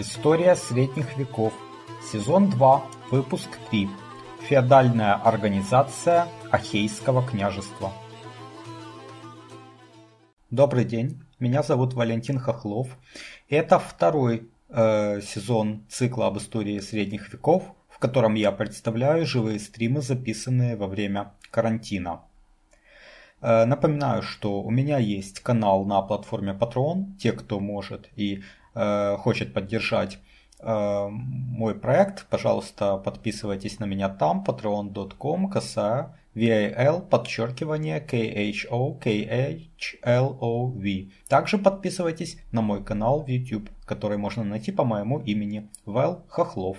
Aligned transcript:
История 0.00 0.56
средних 0.56 1.18
веков. 1.18 1.52
Сезон 2.10 2.48
2. 2.48 2.84
Выпуск 3.10 3.50
3. 3.70 3.86
Феодальная 4.48 5.12
организация 5.12 6.26
Ахейского 6.50 7.22
княжества. 7.22 7.92
Добрый 10.50 10.86
день, 10.86 11.22
меня 11.38 11.62
зовут 11.62 11.92
Валентин 11.92 12.38
Хохлов. 12.38 12.96
Это 13.50 13.78
второй 13.78 14.48
э, 14.70 15.20
сезон 15.20 15.84
цикла 15.90 16.28
об 16.28 16.38
истории 16.38 16.80
средних 16.80 17.30
веков, 17.30 17.64
в 17.90 17.98
котором 17.98 18.36
я 18.36 18.52
представляю 18.52 19.26
живые 19.26 19.58
стримы, 19.58 20.00
записанные 20.00 20.76
во 20.76 20.86
время 20.86 21.34
карантина. 21.50 22.22
Э, 23.42 23.66
напоминаю, 23.66 24.22
что 24.22 24.62
у 24.62 24.70
меня 24.70 24.96
есть 24.96 25.40
канал 25.40 25.84
на 25.84 26.00
платформе 26.00 26.52
Patreon. 26.52 27.16
Те, 27.18 27.32
кто 27.32 27.60
может 27.60 28.08
и 28.16 28.42
хочет 29.16 29.52
поддержать 29.52 30.18
э, 30.60 31.08
мой 31.10 31.74
проект, 31.74 32.26
пожалуйста, 32.28 32.96
подписывайтесь 32.96 33.78
на 33.78 33.84
меня 33.84 34.08
там, 34.08 34.44
patreon.com, 34.46 35.50
косая 35.50 36.16
VAL, 36.34 37.08
подчеркивание 37.08 38.00
KHO, 38.00 39.00
KHLOV. 40.04 41.10
Также 41.28 41.58
подписывайтесь 41.58 42.38
на 42.52 42.62
мой 42.62 42.84
канал 42.84 43.22
в 43.22 43.28
YouTube, 43.28 43.68
который 43.84 44.16
можно 44.16 44.44
найти 44.44 44.70
по 44.72 44.84
моему 44.84 45.18
имени 45.20 45.68
Вэл 45.86 46.24
Хохлов. 46.28 46.78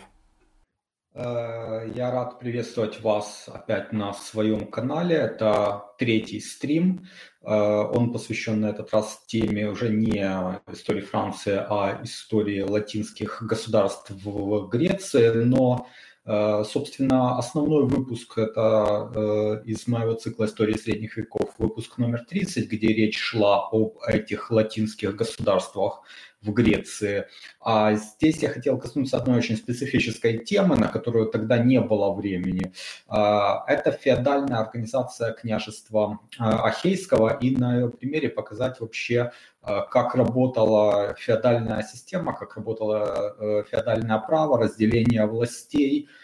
Я 1.13 2.09
рад 2.09 2.39
приветствовать 2.39 3.01
вас 3.01 3.49
опять 3.53 3.91
на 3.91 4.13
своем 4.13 4.65
канале. 4.65 5.17
Это 5.17 5.83
третий 5.97 6.39
стрим. 6.39 7.05
Он 7.43 8.13
посвящен 8.13 8.61
на 8.61 8.67
этот 8.67 8.93
раз 8.93 9.21
теме 9.27 9.67
уже 9.67 9.89
не 9.89 10.25
истории 10.71 11.01
Франции, 11.01 11.57
а 11.57 11.99
истории 12.01 12.61
латинских 12.61 13.43
государств 13.43 14.09
в 14.11 14.69
Греции. 14.69 15.43
Но, 15.43 15.85
собственно, 16.23 17.37
основной 17.37 17.87
выпуск 17.87 18.37
это 18.37 19.61
из 19.65 19.87
моего 19.87 20.13
цикла 20.13 20.45
истории 20.45 20.77
средних 20.77 21.17
веков, 21.17 21.53
выпуск 21.57 21.97
номер 21.97 22.23
30, 22.23 22.69
где 22.71 22.87
речь 22.87 23.17
шла 23.17 23.67
об 23.69 23.97
этих 24.07 24.49
латинских 24.49 25.17
государствах 25.17 26.03
в 26.41 26.51
Греции. 26.51 27.27
А 27.59 27.93
здесь 27.93 28.37
я 28.37 28.49
хотел 28.49 28.77
коснуться 28.77 29.17
одной 29.17 29.37
очень 29.37 29.57
специфической 29.57 30.39
темы, 30.39 30.75
на 30.75 30.87
которую 30.87 31.27
тогда 31.27 31.57
не 31.57 31.79
было 31.79 32.13
времени. 32.13 32.73
А, 33.07 33.63
это 33.67 33.91
феодальная 33.91 34.59
организация 34.59 35.33
княжества 35.33 36.19
а, 36.39 36.67
Ахейского 36.67 37.37
и 37.37 37.55
на 37.55 37.75
ее 37.75 37.89
примере 37.89 38.29
показать 38.29 38.79
вообще, 38.79 39.31
а, 39.61 39.81
как 39.81 40.15
работала 40.15 41.15
феодальная 41.19 41.83
система, 41.83 42.33
как 42.33 42.55
работало 42.55 43.35
э, 43.39 43.63
феодальное 43.69 44.17
право, 44.17 44.57
разделение 44.57 45.25
властей– 45.25 46.09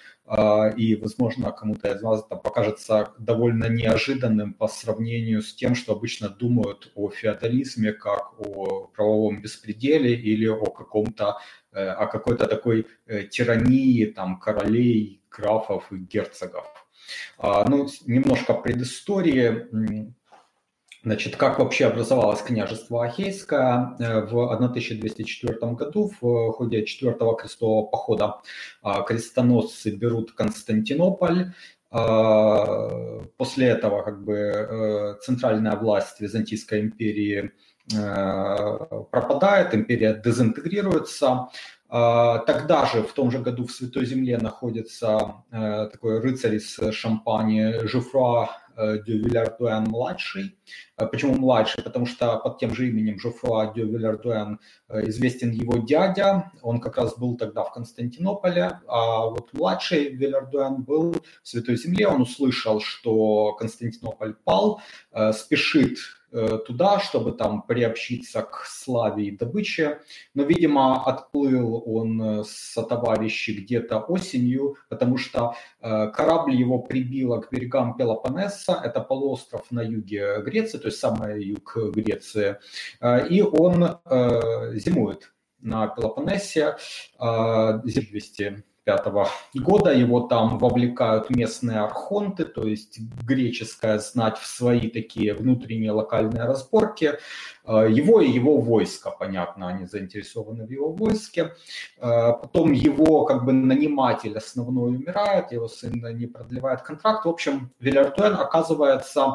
и, 0.75 0.95
возможно, 0.95 1.51
кому-то 1.51 1.89
из 1.89 2.01
вас 2.01 2.25
это 2.25 2.35
покажется 2.35 3.13
довольно 3.17 3.69
неожиданным 3.69 4.53
по 4.53 4.67
сравнению 4.67 5.41
с 5.41 5.53
тем, 5.55 5.73
что 5.73 5.93
обычно 5.93 6.27
думают 6.27 6.91
о 6.95 7.09
феодализме 7.09 7.93
как 7.93 8.33
о 8.39 8.87
правовом 8.93 9.41
беспределе 9.41 10.15
или 10.15 10.45
о 10.47 10.65
каком-то, 10.65 11.37
э, 11.71 11.87
о 11.87 12.07
какой-то 12.07 12.45
такой 12.45 12.87
э, 13.05 13.23
тирании 13.23 14.05
там 14.05 14.37
королей, 14.39 15.21
графов 15.31 15.91
и 15.93 15.97
герцогов. 15.97 16.65
А, 17.37 17.63
ну, 17.69 17.87
немножко 18.05 18.53
предыстории. 18.53 20.13
Значит, 21.07 21.37
как 21.37 21.57
вообще 21.57 21.85
образовалось 21.85 22.41
княжество 22.41 23.05
Ахейское 23.05 23.95
э, 23.97 24.25
в 24.25 24.51
1204 24.53 25.71
году 25.71 26.11
в 26.19 26.51
ходе 26.51 26.85
четвертого 26.85 27.37
крестового 27.37 27.85
похода 27.85 28.41
а, 28.81 29.03
крестоносцы 29.03 29.91
берут 29.95 30.33
Константинополь, 30.33 31.53
а, 31.91 33.23
После 33.37 33.67
этого 33.67 34.03
как 34.03 34.21
бы 34.21 34.33
э, 34.35 35.15
центральная 35.21 35.77
власть 35.77 36.19
Византийской 36.19 36.81
империи 36.81 37.53
э, 37.95 38.77
пропадает, 39.09 39.73
империя 39.73 40.13
дезинтегрируется. 40.13 41.47
А, 41.87 42.39
тогда 42.39 42.85
же, 42.85 43.01
в 43.01 43.13
том 43.13 43.31
же 43.31 43.39
году, 43.39 43.65
в 43.65 43.71
Святой 43.71 44.05
Земле 44.05 44.37
находится 44.39 45.45
такой 45.49 46.19
рыцарь 46.19 46.55
из 46.55 46.77
Шампани 46.91 47.87
Жуфруа 47.87 48.49
де 48.77 49.13
Вильярдуэн-младший. 49.13 50.55
Э, 50.97 51.07
почему 51.07 51.33
младший? 51.33 51.83
Потому 51.83 52.05
что 52.05 52.37
под 52.37 52.59
тем 52.59 52.75
же 52.75 52.87
именем 52.89 53.19
Жофруа 53.19 53.73
де 53.73 53.83
Вильярдуэн 53.83 54.59
э, 54.89 55.09
известен 55.09 55.51
его 55.51 55.77
дядя. 55.77 56.51
Он 56.61 56.79
как 56.79 56.97
раз 56.97 57.17
был 57.17 57.37
тогда 57.37 57.63
в 57.63 57.73
Константинополе. 57.73 58.79
А 58.87 59.25
вот 59.27 59.53
младший 59.53 60.09
Вильярдуэн 60.09 60.83
был 60.83 61.15
в 61.43 61.47
Святой 61.47 61.77
Земле. 61.77 62.07
Он 62.07 62.21
услышал, 62.21 62.79
что 62.79 63.53
Константинополь 63.53 64.35
пал, 64.43 64.81
э, 65.11 65.33
спешит 65.33 65.97
Э, 65.97 66.16
туда, 66.31 66.99
чтобы 66.99 67.31
там 67.31 67.61
приобщиться 67.61 68.41
к 68.41 68.65
славе 68.65 69.25
и 69.25 69.37
добыче. 69.37 70.01
Но, 70.33 70.43
видимо, 70.43 71.03
отплыл 71.05 71.83
он 71.85 72.21
э, 72.21 72.43
со 72.45 72.83
товарищи 72.83 73.51
где-то 73.51 73.99
осенью, 73.99 74.75
потому 74.89 75.17
что 75.17 75.55
э, 75.81 76.07
корабль 76.09 76.55
его 76.55 76.79
прибило 76.79 77.39
к 77.41 77.51
берегам 77.51 77.95
Пелопоннеса, 77.95 78.81
это 78.83 79.01
полуостров 79.01 79.71
на 79.71 79.81
юге 79.81 80.41
Греции, 80.41 80.77
то 80.77 80.87
есть 80.87 80.99
самый 80.99 81.43
юг 81.43 81.77
Греции, 81.93 82.57
и 83.29 83.41
он 83.41 83.99
зимует 84.75 85.33
на 85.59 85.87
Пелопоннесе, 85.87 86.77
200 87.19 88.63
1995 88.87 89.63
года. 89.63 89.93
Его 89.93 90.21
там 90.21 90.57
вовлекают 90.57 91.29
местные 91.29 91.79
архонты, 91.79 92.45
то 92.45 92.63
есть 92.63 92.99
греческая 92.99 93.99
знать 93.99 94.37
в 94.37 94.45
свои 94.45 94.89
такие 94.89 95.33
внутренние 95.33 95.91
локальные 95.91 96.43
разборки. 96.43 97.13
Э, 97.65 97.87
его 97.89 98.21
и 98.21 98.29
его 98.29 98.57
войско, 98.57 99.11
понятно, 99.11 99.67
они 99.67 99.85
заинтересованы 99.85 100.65
в 100.65 100.71
его 100.71 100.91
войске. 100.91 101.53
Э, 101.97 102.33
потом 102.41 102.71
его 102.71 103.25
как 103.25 103.45
бы 103.45 103.53
наниматель 103.53 104.37
основной 104.37 104.95
умирает, 104.95 105.51
его 105.51 105.67
сын 105.67 105.93
не 106.17 106.27
продлевает 106.27 106.81
контракт. 106.81 107.25
В 107.25 107.29
общем, 107.29 107.71
Вильяртуэн 107.79 108.33
оказывается 108.33 109.33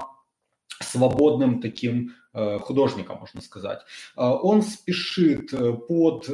свободным 0.81 1.61
таким 1.61 2.13
э, 2.35 2.59
художником, 2.59 3.19
можно 3.21 3.41
сказать. 3.41 3.81
Э, 4.17 4.23
он 4.25 4.63
спешит 4.63 5.53
э, 5.53 5.73
под 5.73 6.29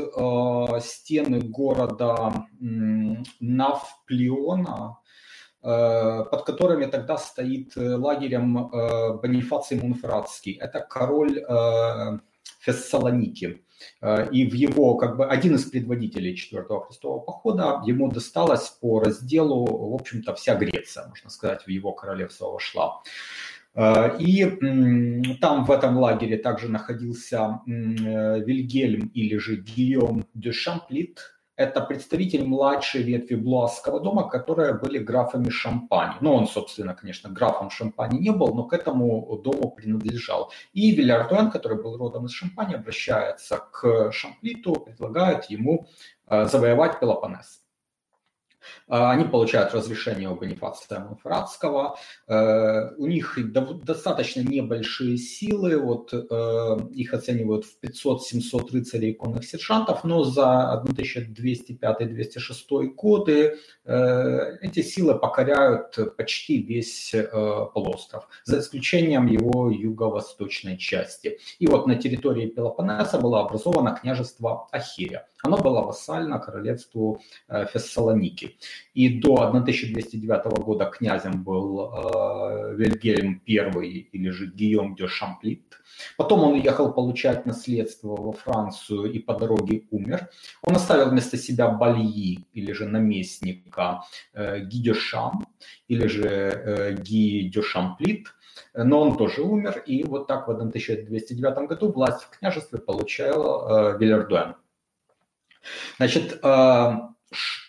стены 0.82 1.41
города 1.41 2.47
Навплиона, 3.41 4.98
под 5.60 6.44
которыми 6.44 6.86
тогда 6.86 7.16
стоит 7.19 7.72
лагерем 7.76 8.70
Бонифаций 9.20 9.81
Мунфратский. 9.81 10.53
Это 10.53 10.81
король 10.81 11.44
Фессалоники. 12.60 13.65
И 14.32 14.47
в 14.47 14.54
его, 14.54 14.97
как 14.97 15.16
бы, 15.16 15.26
один 15.26 15.56
из 15.56 15.65
предводителей 15.65 16.36
четвертого 16.36 16.86
крестового 16.86 17.20
похода, 17.20 17.82
ему 17.84 18.09
досталось 18.10 18.69
по 18.80 19.00
разделу, 19.00 19.65
в 19.66 19.94
общем-то, 19.94 20.34
вся 20.34 20.54
Греция, 20.54 21.09
можно 21.09 21.28
сказать, 21.28 21.65
в 21.65 21.69
его 21.69 21.92
королевство 21.92 22.50
вошла. 22.50 23.03
Э, 23.78 24.16
и 24.19 25.37
там 25.41 25.65
в 25.65 25.71
этом 25.71 25.99
лагере 25.99 26.37
также 26.37 26.69
находился 26.69 27.61
э, 27.66 28.41
Вильгельм 28.41 29.09
или 29.15 29.37
же 29.39 29.56
Гийом 29.56 30.27
де 30.34 30.53
Шамплит. 30.53 31.21
Это 31.55 31.81
представитель 31.81 32.44
младшей 32.44 33.03
ветви 33.03 33.34
Блуасского 33.34 34.00
дома, 34.00 34.28
которые 34.28 34.75
были 34.75 34.99
графами 34.99 35.50
Шампани. 35.50 36.15
Ну, 36.21 36.34
он, 36.34 36.47
собственно, 36.47 36.94
конечно, 36.94 37.31
графом 37.31 37.71
Шампани 37.71 38.19
не 38.19 38.31
был, 38.31 38.55
но 38.55 38.65
к 38.65 38.72
этому 38.72 39.37
дому 39.44 39.71
принадлежал. 39.71 40.53
И 40.72 40.92
Вильярдуэн, 40.92 41.51
который 41.51 41.83
был 41.83 41.97
родом 41.97 42.27
из 42.27 42.33
Шампани, 42.33 42.74
обращается 42.74 43.59
к 43.72 44.13
Шамплиту, 44.13 44.74
предлагает 44.74 45.45
ему 45.51 45.86
э, 46.27 46.47
завоевать 46.47 47.01
Пелопоннес. 47.01 47.60
А, 48.88 49.10
они 49.10 49.24
получают 49.24 49.74
разрешение 49.74 50.30
у 50.30 50.34
Бонифация 50.34 51.00
Монферратского. 51.00 51.98
Э, 52.26 52.94
у 52.97 53.06
них 53.06 53.38
достаточно 53.84 54.41
небольшие 54.41 55.18
силы, 55.18 55.78
вот 55.78 56.12
э, 56.12 56.76
их 56.92 57.15
оценивают 57.15 57.65
в 57.65 57.78
500-700 57.82 58.72
рыцарей 58.72 59.10
и 59.10 59.15
конных 59.15 59.44
сержантов, 59.44 60.04
но 60.04 60.24
за 60.24 60.82
1205-206 60.86 62.86
годы 62.97 63.59
э, 63.84 64.56
эти 64.62 64.82
силы 64.82 65.18
покоряют 65.18 65.98
почти 66.16 66.62
весь 66.62 67.14
полуостров, 67.74 68.28
за 68.44 68.60
исключением 68.60 69.26
его 69.26 69.71
юго-восточной 69.71 70.78
части. 70.78 71.38
И 71.59 71.66
вот 71.66 71.86
на 71.86 71.97
территории 71.97 72.47
Пелопоннеса 72.47 73.18
было 73.18 73.41
образовано 73.41 73.98
княжество 74.00 74.68
Ахирия. 74.72 75.26
Оно 75.42 75.56
было 75.56 75.82
вассально 75.82 76.38
королевству 76.38 77.21
Фессалоники. 77.48 78.56
И 78.95 79.21
до 79.21 79.43
1209 79.43 80.65
года 80.65 80.87
князем 80.87 81.43
был 81.43 81.93
э, 81.93 82.75
Вильгельм 82.77 83.43
I 83.47 84.09
или 84.13 84.31
же 84.31 84.47
Гийом 84.47 84.95
де 84.95 85.07
Шамплит. 85.07 85.78
Потом 86.16 86.41
он 86.41 86.53
уехал 86.55 86.93
получать 86.93 87.47
наследство 87.47 88.16
во 88.16 88.33
Францию 88.33 89.13
и 89.13 89.19
по 89.19 89.34
дороге 89.34 89.84
умер. 89.91 90.28
Он 90.63 90.77
оставил 90.77 91.10
вместо 91.10 91.37
себя 91.37 91.69
Бальи 91.69 92.47
или 92.53 92.72
же 92.72 92.87
наместника 92.87 94.03
э, 94.33 94.60
Ги 94.60 94.83
де 94.83 94.95
Шам 94.95 95.47
или 95.89 96.07
же 96.07 96.28
э, 96.28 96.95
Ги 96.95 97.49
де 97.49 97.63
Шамплит 97.63 98.28
но 98.75 99.01
он 99.01 99.16
тоже 99.16 99.43
умер, 99.43 99.83
и 99.87 100.05
вот 100.05 100.27
так 100.27 100.47
в 100.49 100.51
1209 100.51 101.69
году 101.69 101.93
власть 101.93 102.22
в 102.22 102.31
княжестве 102.31 102.78
получал 102.78 103.93
э, 103.95 103.99
Вильердуэн. 103.99 104.57
Значит, 105.97 106.39
э, 106.43 106.93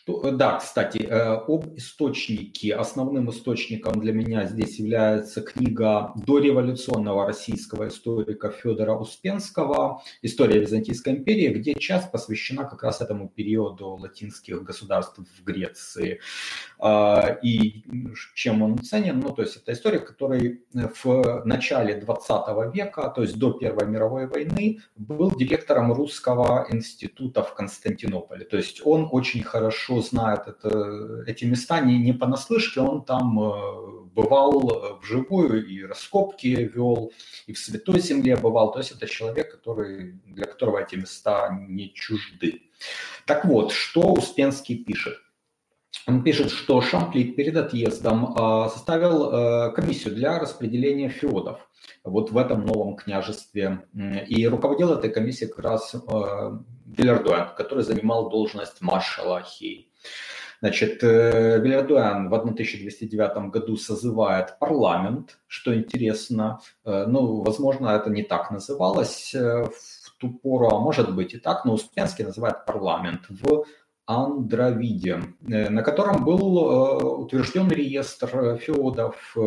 что, 0.10 0.32
да, 0.32 0.58
кстати, 0.58 0.98
э, 0.98 1.36
об 1.48 1.78
источнике. 1.78 2.76
Основным 2.76 3.30
источником 3.30 4.00
для 4.00 4.14
меня 4.14 4.46
здесь 4.46 4.80
является 4.80 5.42
книга 5.42 6.14
дореволюционного 6.16 7.26
российского 7.28 7.88
историка 7.88 8.50
Федора 8.50 8.94
Успенского 8.94 10.02
«История 10.22 10.60
Византийской 10.60 11.14
империи», 11.14 11.50
где 11.50 11.74
часть 11.76 12.12
посвящена 12.12 12.66
как 12.66 12.84
раз 12.84 13.02
этому 13.02 13.30
периоду 13.30 13.90
латинских 13.90 14.64
государств 14.64 15.20
в 15.20 15.44
Греции. 15.44 16.20
А, 16.80 17.38
и 17.44 17.84
чем 18.34 18.62
он 18.62 18.80
ценен? 18.80 19.20
Ну, 19.20 19.32
то 19.32 19.42
есть 19.42 19.58
это 19.58 19.74
история, 19.74 20.00
который 20.00 20.64
в 20.74 21.44
начале 21.46 21.96
20 21.96 22.74
века, 22.74 23.10
то 23.10 23.22
есть 23.22 23.38
до 23.38 23.52
Первой 23.52 23.88
мировой 23.88 24.28
войны, 24.28 24.80
был 24.96 25.32
директором 25.32 25.94
Русского 25.94 26.68
института 26.72 27.44
в 27.44 27.54
Константинополе. 27.54 28.46
То 28.46 28.58
есть 28.58 28.82
он 28.86 29.08
очень 29.12 29.44
хорошо 29.44 29.99
знает 30.02 30.48
это, 30.48 31.24
эти 31.28 31.46
места 31.46 31.80
не, 31.82 31.98
не 31.98 32.14
понаслышке, 32.14 32.82
он 32.82 33.04
там 33.04 33.40
э, 33.40 34.00
бывал 34.14 35.00
вживую 35.02 35.66
и 35.66 35.84
раскопки 35.84 36.48
вел, 36.48 37.12
и 37.48 37.54
в 37.54 37.60
Святой 37.60 38.00
Земле 38.00 38.36
бывал. 38.36 38.72
То 38.72 38.80
есть 38.80 38.92
это 38.92 39.08
человек, 39.08 39.52
который, 39.52 40.20
для 40.26 40.46
которого 40.46 40.80
эти 40.80 40.96
места 40.96 41.50
не 41.68 41.94
чужды. 41.94 42.64
Так 43.26 43.46
вот, 43.46 43.72
что 43.72 44.14
Успенский 44.14 44.84
пишет? 44.84 45.18
Он 46.08 46.24
пишет, 46.24 46.52
что 46.52 46.82
Шамплит 46.82 47.36
перед 47.36 47.56
отъездом 47.58 48.34
а, 48.36 48.70
составил 48.70 49.32
э, 49.32 49.72
комиссию 49.74 50.16
для 50.16 50.40
распределения 50.40 51.10
феодов 51.10 51.70
вот 52.04 52.32
в 52.32 52.38
этом 52.38 52.66
новом 52.66 52.96
княжестве. 52.96 53.86
И 54.28 54.48
руководил 54.48 54.94
этой 54.94 55.10
комиссией 55.10 55.52
как 55.52 55.60
раз 55.66 55.96
Вильярдуэн, 56.86 57.42
э, 57.42 57.56
который 57.56 57.84
занимал 57.84 58.30
должность 58.30 58.82
маршала 58.82 59.38
Ахей. 59.38 59.89
Значит, 60.62 61.04
э, 61.04 61.60
Вильярдуэн 61.60 62.30
в 62.30 62.34
1209 62.34 63.50
году 63.50 63.78
созывает 63.78 64.60
парламент, 64.60 65.40
что 65.48 65.74
интересно. 65.74 66.60
Ну, 66.84 67.42
возможно, 67.44 67.90
это 67.90 68.10
не 68.10 68.24
так 68.24 68.52
называлось 68.52 69.34
в 69.34 70.18
ту 70.20 70.32
пору, 70.32 70.68
а 70.68 70.80
может 70.80 71.16
быть 71.16 71.34
и 71.34 71.38
так, 71.38 71.66
но 71.66 71.74
Успенский 71.74 72.26
называет 72.26 72.66
парламент 72.66 73.22
в 73.30 73.66
Андровиде, 74.10 75.22
э, 75.48 75.70
на 75.70 75.84
котором 75.84 76.26
был 76.26 76.42
э, 76.42 77.04
утвержден 77.04 77.70
реестр 77.70 78.58
феодов. 78.58 79.38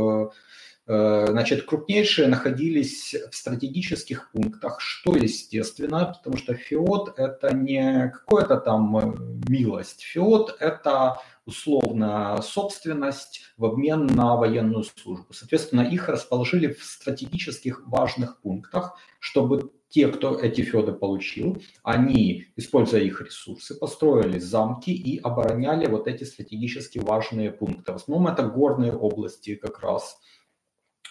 Э, 0.92 1.26
значит, 1.26 1.64
крупнейшие 1.64 2.28
находились 2.28 3.14
в 3.30 3.34
стратегических 3.34 4.30
пунктах, 4.30 4.78
что 4.78 5.16
естественно, 5.16 6.14
потому 6.18 6.36
что 6.36 6.54
феод– 6.54 7.14
это 7.16 7.54
не 7.54 8.10
какая-то 8.10 8.58
там 8.58 9.40
милость. 9.48 10.02
Феод– 10.02 10.54
это 10.60 11.16
условно 11.46 12.38
собственность 12.42 13.40
в 13.56 13.64
обмен 13.64 14.04
на 14.06 14.36
военную 14.36 14.84
службу. 14.84 15.32
Соответственно, 15.32 15.80
их 15.80 16.10
расположили 16.10 16.74
в 16.74 16.84
стратегических 16.84 17.86
важных 17.86 18.42
пунктах, 18.42 18.98
чтобы 19.18 19.72
те, 19.88 20.08
кто 20.08 20.38
эти 20.38 20.60
феоды 20.60 20.92
получил, 20.92 21.62
они, 21.82 22.48
используя 22.56 23.00
их 23.00 23.22
ресурсы, 23.22 23.74
построили 23.78 24.38
замки 24.38 24.90
и 24.90 25.18
обороняли 25.18 25.86
вот 25.86 26.06
эти 26.06 26.24
стратегически 26.24 26.98
важные 26.98 27.50
пункты. 27.50 27.92
В 27.92 27.96
основном 27.96 28.28
это 28.28 28.42
горные 28.42 28.92
области 28.92 29.54
как 29.54 29.80
раз. 29.80 30.18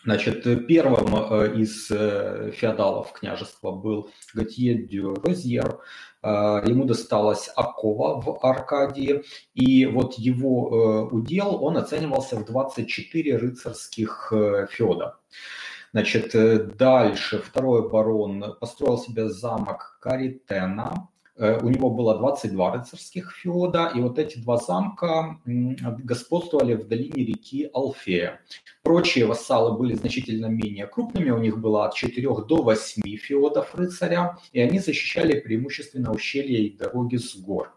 Значит, 0.04 0.44
первым 0.68 1.16
э, 1.16 1.56
из 1.58 1.92
э, 1.92 2.52
феодалов 2.56 3.14
княжества 3.14 3.72
был 3.72 4.10
Готье 4.34 4.74
дю 4.74 5.14
Розьер. 5.14 5.80
Э, 6.24 6.64
ему 6.66 6.86
досталась 6.86 7.50
Акова 7.56 8.20
в 8.20 8.44
Аркадии, 8.44 9.24
и 9.54 9.86
вот 9.86 10.16
его 10.16 11.08
удел, 11.12 11.64
он 11.64 11.78
оценивался 11.78 12.36
в 12.38 12.46
24 12.46 13.38
рыцарских 13.38 14.34
феода. 14.72 15.18
Значит, 15.94 16.78
дальше 16.78 17.40
второй 17.40 17.88
барон 17.90 18.56
построил 18.60 18.98
себе 18.98 19.30
замок 19.30 19.98
Каритена. 20.00 21.10
Э, 21.42 21.58
у 21.60 21.70
него 21.70 21.90
было 21.90 22.18
22 22.20 22.72
рыцарских 22.72 23.36
феода, 23.36 23.92
и 23.96 24.00
вот 24.00 24.20
эти 24.20 24.38
два 24.38 24.58
замка 24.58 25.40
господствовали 25.46 26.76
в 26.76 26.88
долине 26.88 27.26
реки 27.26 27.68
Алфея. 27.74 28.42
Прочие 28.84 29.26
вассалы 29.26 29.76
были 29.76 29.96
значительно 29.96 30.46
менее 30.46 30.86
крупными, 30.86 31.32
у 31.32 31.40
них 31.40 31.58
было 31.60 31.88
от 31.88 31.96
4 31.96 32.28
до 32.48 32.62
8 32.62 33.18
феодов 33.18 33.74
рыцаря, 33.74 34.38
и 34.54 34.62
они 34.62 34.78
защищали 34.78 35.40
преимущественно 35.40 36.12
ущелья 36.12 36.60
и 36.60 36.78
дороги 36.78 37.18
с 37.18 37.36
гор. 37.36 37.74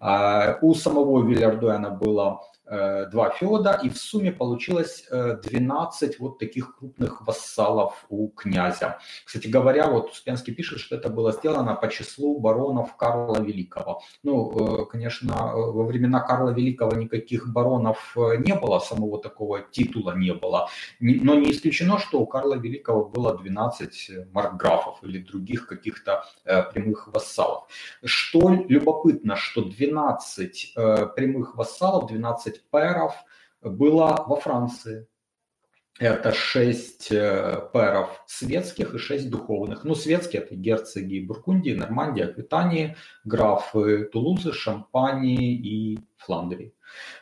А, 0.00 0.58
у 0.60 0.74
самого 0.74 1.24
Вильярдуэна 1.24 1.90
было 1.90 2.42
два 2.68 3.30
феода, 3.30 3.78
и 3.82 3.88
в 3.88 3.96
сумме 3.96 4.32
получилось 4.32 5.06
12 5.10 6.10
э, 6.10 6.16
вот 6.18 6.38
таких 6.38 6.76
крупных 6.76 7.26
вассалов 7.26 8.04
у 8.08 8.28
князя. 8.28 8.98
Кстати 9.24 9.46
говоря, 9.46 9.88
вот 9.88 10.10
Успенский 10.10 10.52
пишет, 10.52 10.80
что 10.80 10.96
это 10.96 11.08
было 11.08 11.32
сделано 11.32 11.74
по 11.74 11.88
числу 11.88 12.40
баронов 12.40 12.96
Карла 12.96 13.40
Великого. 13.40 14.02
Ну, 14.24 14.82
э, 14.82 14.86
конечно, 14.86 15.52
во 15.54 15.84
времена 15.84 16.20
Карла 16.20 16.50
Великого 16.50 16.96
никаких 16.96 17.52
баронов 17.52 18.16
не 18.16 18.54
было, 18.54 18.80
самого 18.80 19.20
такого 19.20 19.60
титула 19.60 20.16
не 20.16 20.34
было, 20.34 20.68
но 20.98 21.34
не 21.34 21.52
исключено, 21.52 21.98
что 21.98 22.20
у 22.20 22.26
Карла 22.26 22.54
Великого 22.54 23.04
было 23.04 23.38
12 23.38 24.32
маркграфов 24.32 24.98
или 25.02 25.18
других 25.18 25.68
каких-то 25.68 26.24
прямых 26.44 27.08
вассалов. 27.08 27.68
Что 28.04 28.50
любопытно, 28.68 29.36
что 29.36 29.62
12 29.62 30.74
прямых 31.14 31.56
вассалов, 31.56 32.08
12 32.08 32.55
6 32.56 32.70
пэров 32.70 33.14
было 33.62 34.24
во 34.26 34.36
Франции. 34.36 35.06
Это 35.98 36.30
шесть 36.32 37.10
э, 37.10 37.70
пэров 37.72 38.22
светских 38.26 38.94
и 38.94 38.98
шесть 38.98 39.30
духовных. 39.30 39.82
Ну, 39.84 39.94
светские– 39.94 40.42
это 40.42 40.54
герцоги 40.54 41.20
Бургундии, 41.20 41.72
Нормандии, 41.72 42.22
Аквитании, 42.22 42.96
графы 43.24 44.04
Тулузы, 44.04 44.52
Шампании 44.52 45.54
и 45.54 45.98
Фландрии. 46.18 46.74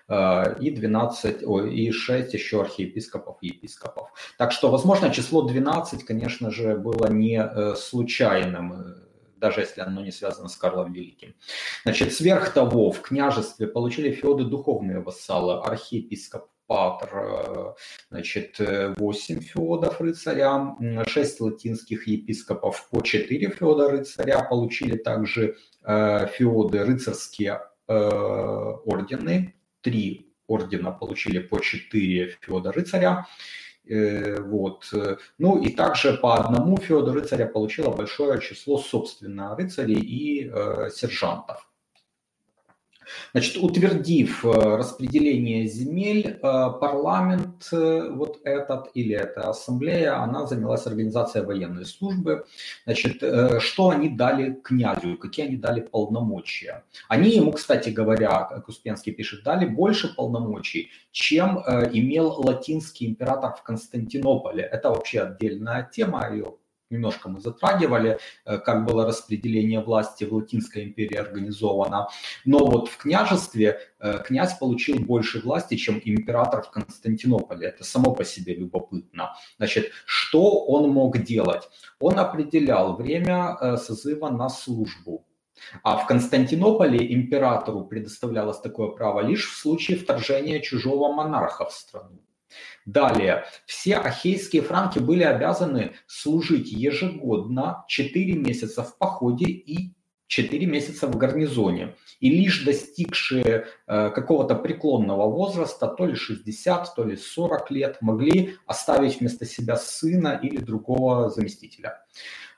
Э, 0.08 0.58
и 0.58 0.72
12, 0.72 1.44
ой, 1.44 1.72
и 1.72 1.92
6 1.92 2.34
еще 2.34 2.62
архиепископов 2.62 3.36
и 3.42 3.48
епископов. 3.48 4.08
Так 4.38 4.50
что, 4.50 4.70
возможно, 4.70 5.10
число 5.10 5.42
12, 5.42 6.04
конечно 6.04 6.50
же, 6.50 6.76
было 6.76 7.06
не 7.06 7.40
э, 7.40 7.76
случайным 7.76 9.03
даже 9.44 9.60
если 9.60 9.82
оно 9.82 10.00
не 10.00 10.10
связано 10.10 10.48
с 10.48 10.56
Карлом 10.56 10.94
Великим. 10.94 11.34
Значит, 11.82 12.14
сверх 12.14 12.54
того, 12.54 12.90
в 12.90 13.02
княжестве 13.02 13.66
получили 13.66 14.10
феоды 14.10 14.44
духовные 14.44 15.00
вассалы, 15.00 15.60
архиепископ 15.60 16.46
Патр, 16.66 17.10
э, 17.14 17.74
значит, 18.10 18.58
8 18.58 19.40
феодов 19.40 20.00
рыцаря, 20.00 20.74
6 21.06 21.40
латинских 21.40 22.08
епископов 22.08 22.88
по 22.88 23.02
4 23.02 23.50
феода 23.50 23.90
рыцаря, 23.90 24.46
получили 24.48 24.96
также 24.96 25.56
э, 25.82 26.26
феоды 26.28 26.82
рыцарские 26.82 27.60
э, 27.86 27.94
ордены, 27.94 29.54
3 29.82 30.26
ордена 30.46 30.90
получили 30.90 31.40
по 31.40 31.60
4 31.60 32.38
феода 32.40 32.72
рыцаря, 32.72 33.26
Э, 33.26 33.73
вот. 33.86 34.90
Ну 35.38 35.62
и 35.62 35.70
также 35.70 36.14
по 36.14 36.36
одному 36.36 36.76
феоду 36.78 37.12
рыцаря 37.12 37.46
получило 37.46 37.90
большое 37.90 38.40
число 38.40 38.78
собственно 38.78 39.54
рыцарей 39.56 40.00
и 40.00 40.50
э, 40.50 40.90
сержантов. 40.90 41.68
Значит, 43.32 43.56
утвердив 43.56 44.44
э, 44.44 44.50
распределение 44.76 45.66
земель, 45.66 46.28
э, 46.28 46.38
парламент 46.40 47.68
э, 47.72 48.08
вот 48.10 48.40
этот 48.44 48.90
или 48.94 49.14
эта 49.14 49.50
ассамблея, 49.50 50.22
она 50.22 50.46
занялась 50.46 50.86
организацией 50.86 51.44
военной 51.44 51.84
службы. 51.84 52.46
Значит, 52.84 53.22
что 53.60 53.90
они 53.90 54.08
дали 54.08 54.54
князю, 54.62 55.16
какие 55.18 55.46
они 55.46 55.56
дали 55.56 55.80
полномочия? 55.80 56.84
Они 57.08 57.30
ему, 57.30 57.52
кстати 57.52 57.90
говоря, 57.90 58.44
как 58.44 58.68
Успенский 58.68 59.12
пишет, 59.12 59.42
дали 59.44 59.66
больше 59.66 60.14
полномочий, 60.14 60.90
чем 61.10 61.58
имел 61.58 62.40
латинский 62.40 63.06
император 63.06 63.54
в 63.54 63.62
Константинополе. 63.62 64.62
Это 64.62 64.90
вообще 64.90 65.22
отдельная 65.22 65.88
тема, 65.92 66.28
ее 66.30 66.54
немножко 66.90 67.28
мы 67.28 67.40
затрагивали, 67.40 68.18
э, 68.44 68.58
как 68.58 68.84
было 68.84 69.06
распределение 69.06 69.80
власти 69.80 70.24
в 70.24 70.34
Латинской 70.34 70.84
империи 70.84 71.16
организовано. 71.16 72.08
Но 72.44 72.58
вот 72.66 72.88
в 72.88 72.96
княжестве 72.96 73.80
э, 73.98 74.18
князь 74.26 74.58
получил 74.58 74.98
больше 74.98 75.40
власти, 75.40 75.76
чем 75.76 76.00
император 76.04 76.62
в 76.62 76.70
Константинополе. 76.70 77.68
Это 77.68 77.84
само 77.84 78.14
по 78.14 78.24
себе 78.24 78.54
любопытно. 78.54 79.34
Значит, 79.58 79.90
что 80.06 80.64
он 80.66 80.90
мог 80.90 81.18
делать? 81.18 81.68
Он 82.00 82.18
определял 82.18 82.96
время 82.96 83.56
э, 83.60 83.76
созыва 83.76 84.30
на 84.30 84.48
службу. 84.48 85.26
А 85.82 85.96
в 85.96 86.06
Константинополе 86.06 87.14
императору 87.14 87.84
предоставлялось 87.84 88.58
такое 88.58 88.88
право 88.88 89.20
лишь 89.20 89.50
в 89.50 89.56
случае 89.56 89.96
вторжения 89.96 90.60
чужого 90.60 91.12
монарха 91.12 91.64
в 91.64 91.72
страну. 91.72 92.20
Далее, 92.86 93.44
все 93.66 93.96
ахейские 93.96 94.62
франки 94.62 94.98
были 94.98 95.22
обязаны 95.22 95.92
служить 96.06 96.70
ежегодно 96.70 97.84
4 97.88 98.34
месяца 98.34 98.82
в 98.82 98.98
походе 98.98 99.46
и 99.46 99.94
4 100.26 100.66
месяца 100.66 101.06
в 101.06 101.16
гарнизоне. 101.16 101.96
И 102.20 102.28
лишь 102.28 102.64
достигшие 102.64 103.66
э, 103.86 104.10
какого-то 104.10 104.54
преклонного 104.54 105.30
возраста, 105.30 105.86
то 105.86 106.06
ли 106.06 106.14
60, 106.14 106.94
то 106.94 107.04
ли 107.04 107.16
40 107.16 107.70
лет, 107.70 107.98
могли 108.00 108.56
оставить 108.66 109.20
вместо 109.20 109.46
себя 109.46 109.76
сына 109.76 110.38
или 110.42 110.58
другого 110.58 111.30
заместителя. 111.30 112.04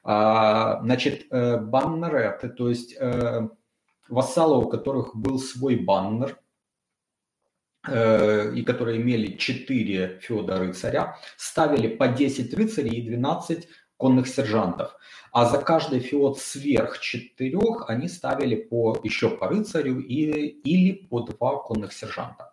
А, 0.02 0.80
значит, 0.82 1.26
э, 1.30 1.58
баннереты, 1.58 2.48
то 2.48 2.68
есть 2.68 2.96
э, 2.98 3.48
вассалы, 4.08 4.64
у 4.64 4.68
которых 4.68 5.14
был 5.14 5.38
свой 5.38 5.76
баннер, 5.76 6.38
и 7.88 8.62
которые 8.62 9.00
имели 9.00 9.36
4 9.36 10.20
феода 10.20 10.58
рыцаря, 10.58 11.16
ставили 11.36 11.88
по 11.88 12.08
10 12.08 12.52
рыцарей 12.54 13.00
и 13.00 13.08
12 13.08 13.68
конных 13.96 14.28
сержантов. 14.28 14.96
А 15.32 15.44
за 15.44 15.58
каждый 15.58 16.00
феод 16.00 16.38
сверх 16.38 16.98
четырех 16.98 17.88
они 17.88 18.08
ставили 18.08 18.56
по, 18.56 18.98
еще 19.02 19.28
по 19.28 19.48
рыцарю 19.48 20.00
и, 20.00 20.24
или 20.64 20.92
по 20.92 21.20
два 21.20 21.56
конных 21.56 21.92
сержанта. 21.92 22.52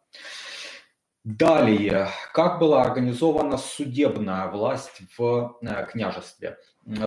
Далее, 1.24 2.10
как 2.34 2.60
была 2.60 2.82
организована 2.82 3.58
судебная 3.58 4.50
власть 4.50 5.04
в 5.18 5.58
э, 5.62 5.86
княжестве? 5.86 6.58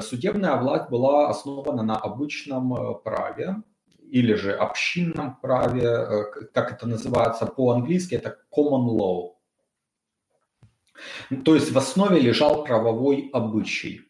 Судебная 0.00 0.56
власть 0.56 0.88
была 0.88 1.28
основана 1.28 1.83
на 1.83 1.99
обычном 1.99 2.73
э, 2.73 2.95
праве, 3.04 3.56
или 4.11 4.35
же 4.35 4.53
общинном 4.53 5.37
праве, 5.37 5.83
э, 5.83 6.25
как 6.53 6.73
это 6.73 6.87
называется 6.87 7.47
по-английски, 7.47 8.15
это 8.15 8.39
common 8.57 8.87
law. 8.97 9.33
То 11.45 11.55
есть 11.55 11.73
в 11.73 11.79
основе 11.79 12.19
лежал 12.19 12.65
правовой 12.65 13.31
обычай. 13.33 14.03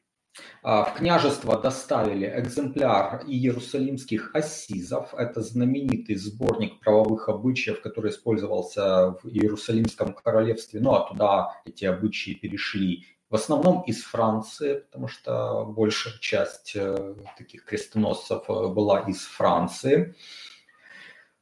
А, 0.62 0.84
в 0.84 0.94
княжество 0.96 1.58
доставили 1.60 2.26
экземпляр 2.26 3.22
иерусалимских 3.26 4.30
ассизов. 4.34 5.14
Это 5.14 5.40
знаменитый 5.40 6.16
сборник 6.16 6.80
правовых 6.80 7.28
обычаев, 7.28 7.80
который 7.80 8.10
использовался 8.10 9.16
в 9.22 9.28
Иерусалимском 9.28 10.12
королевстве. 10.12 10.80
Ну 10.80 10.94
а 10.94 11.08
туда 11.08 11.52
эти 11.64 11.84
обычаи 11.84 12.32
перешли 12.32 13.06
в 13.28 13.34
основном 13.34 13.82
из 13.82 14.02
Франции, 14.02 14.80
потому 14.80 15.08
что 15.08 15.64
большая 15.66 16.14
часть 16.20 16.72
э, 16.76 17.14
таких 17.36 17.64
крестоносцев 17.64 18.44
э, 18.48 18.68
была 18.68 19.00
из 19.00 19.22
Франции. 19.22 20.14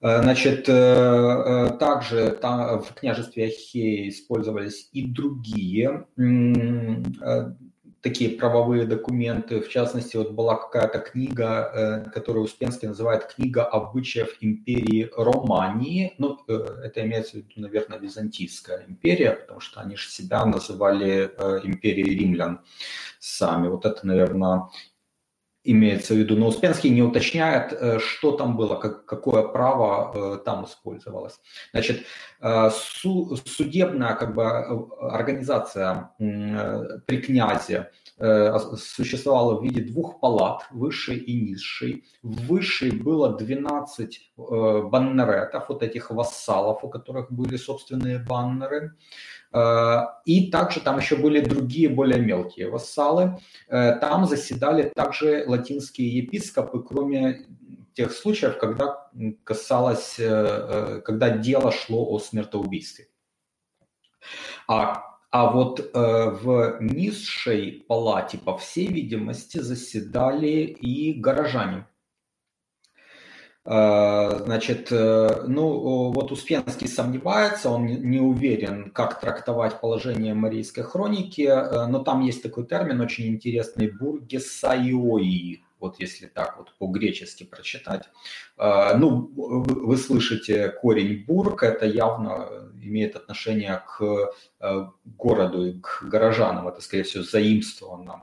Э, 0.01 0.23
значит, 0.23 0.65
также 0.67 2.31
там 2.41 2.81
в 2.81 2.95
княжестве 2.95 3.47
Ахеи 3.47 4.09
использовались 4.09 4.89
и 4.93 5.07
другие 5.07 6.07
такие 8.05 8.37
правовые 8.37 8.85
документы. 8.85 9.63
В 9.63 9.69
частности, 9.71 10.19
вот 10.19 10.33
была 10.33 10.57
какая-то 10.57 10.99
книга, 10.99 12.05
э, 12.07 12.11
которую 12.11 12.45
Успенский 12.45 12.87
называет 12.87 13.25
«Книга 13.35 13.65
обычаев 13.65 14.37
империи 14.43 15.11
Романии». 15.17 16.13
Ну, 16.19 16.39
э, 16.47 16.53
это 16.85 17.01
имеется 17.01 17.33
в 17.33 17.35
виду, 17.37 17.49
наверное, 17.57 17.99
Византийская 17.99 18.85
империя, 18.87 19.31
потому 19.31 19.61
что 19.61 19.81
они 19.81 19.97
же 19.97 20.11
себя 20.11 20.45
называли 20.45 21.31
э, 21.35 21.61
империей 21.65 22.15
римлян 22.15 22.61
сами. 23.19 23.69
Вот 23.69 23.87
это, 23.87 24.07
наверное, 24.07 24.69
имеется 25.65 26.15
в 26.15 26.17
виду. 26.19 26.37
Но 26.37 26.49
Успенский 26.49 26.91
не 26.91 27.03
уточняет, 27.03 28.01
что 28.01 28.33
там 28.33 28.57
было, 28.57 28.77
как, 28.77 29.05
какое 29.07 29.43
право 29.43 30.39
там 30.39 30.65
использовалось. 30.67 31.41
Значит, 31.73 32.05
судебная 32.41 34.15
как 34.15 34.35
бы, 34.35 34.45
организация 34.45 36.11
при 36.19 37.21
князе 37.21 37.91
Э, 38.17 38.57
существовала 38.77 39.59
в 39.59 39.65
виде 39.65 39.81
двух 39.81 40.21
палат, 40.21 40.67
высшей 40.71 41.17
и 41.17 41.51
низшей. 41.51 42.05
В 42.23 42.47
высшей 42.47 42.93
было 42.93 43.37
12 43.37 44.33
э, 44.39 44.83
баннеретов, 44.83 45.69
вот 45.69 45.83
этих 45.83 46.13
вассалов, 46.13 46.85
у 46.85 46.89
которых 46.89 47.33
были 47.33 47.57
собственные 47.57 48.21
баннеры. 48.21 48.95
Э, 49.55 50.07
и 50.25 50.51
также 50.51 50.81
там 50.81 50.99
еще 50.99 51.17
были 51.17 51.41
другие 51.41 51.89
более 51.89 52.21
мелкие 52.21 52.71
вассалы. 52.71 53.39
Там 53.69 54.27
заседали 54.27 54.91
также 54.95 55.45
латинские 55.47 56.09
епископы, 56.19 56.83
кроме 56.83 57.47
тех 57.95 58.13
случаев, 58.13 58.59
когда 58.59 59.09
касалось, 59.45 60.17
когда 60.17 61.31
дело 61.31 61.71
шло 61.71 62.11
о 62.11 62.19
смертоубийстве. 62.19 63.07
А 64.67 65.15
а 65.35 65.51
вот 65.51 65.81
э, 65.81 65.91
в 65.93 66.79
низшей 66.81 67.85
палате, 67.89 68.39
по 68.39 68.57
всей 68.57 68.87
видимости, 68.87 69.59
заседали 69.59 70.63
и 70.81 71.13
горожане. 71.13 71.89
Э, 73.67 74.43
значит, 74.45 74.89
э, 74.91 75.45
ну 75.47 76.13
вот 76.13 76.33
Успенский 76.33 76.87
сомневается, 76.87 77.71
он 77.71 77.87
не 77.87 78.21
уверен, 78.21 78.91
как 78.91 79.21
трактовать 79.21 79.81
положение 79.81 80.35
Марийской 80.35 80.85
хроники, 80.85 81.43
э, 81.43 81.87
но 81.87 82.05
там 82.05 82.21
есть 82.21 82.43
такой 82.43 82.67
термин 82.67 83.01
очень 83.01 83.27
интересный– 83.27 83.91
бургесайои, 84.01 85.63
вот 85.81 85.99
если 85.99 86.27
так 86.27 86.59
вот 86.59 86.75
по-гречески 86.79 87.45
прочитать. 87.45 88.05
Ну, 88.57 89.31
вы 89.35 89.97
слышите 89.99 90.69
корень 90.71 91.25
бург, 91.27 91.63
это 91.63 91.85
явно 91.85 92.49
имеет 92.83 93.17
отношение 93.17 93.83
к 93.87 94.33
городу 95.05 95.67
и 95.67 95.81
к 95.81 96.05
горожанам, 96.05 96.69
это, 96.69 96.81
скорее 96.81 97.03
всего, 97.03 97.23
заимствовано. 97.23 98.23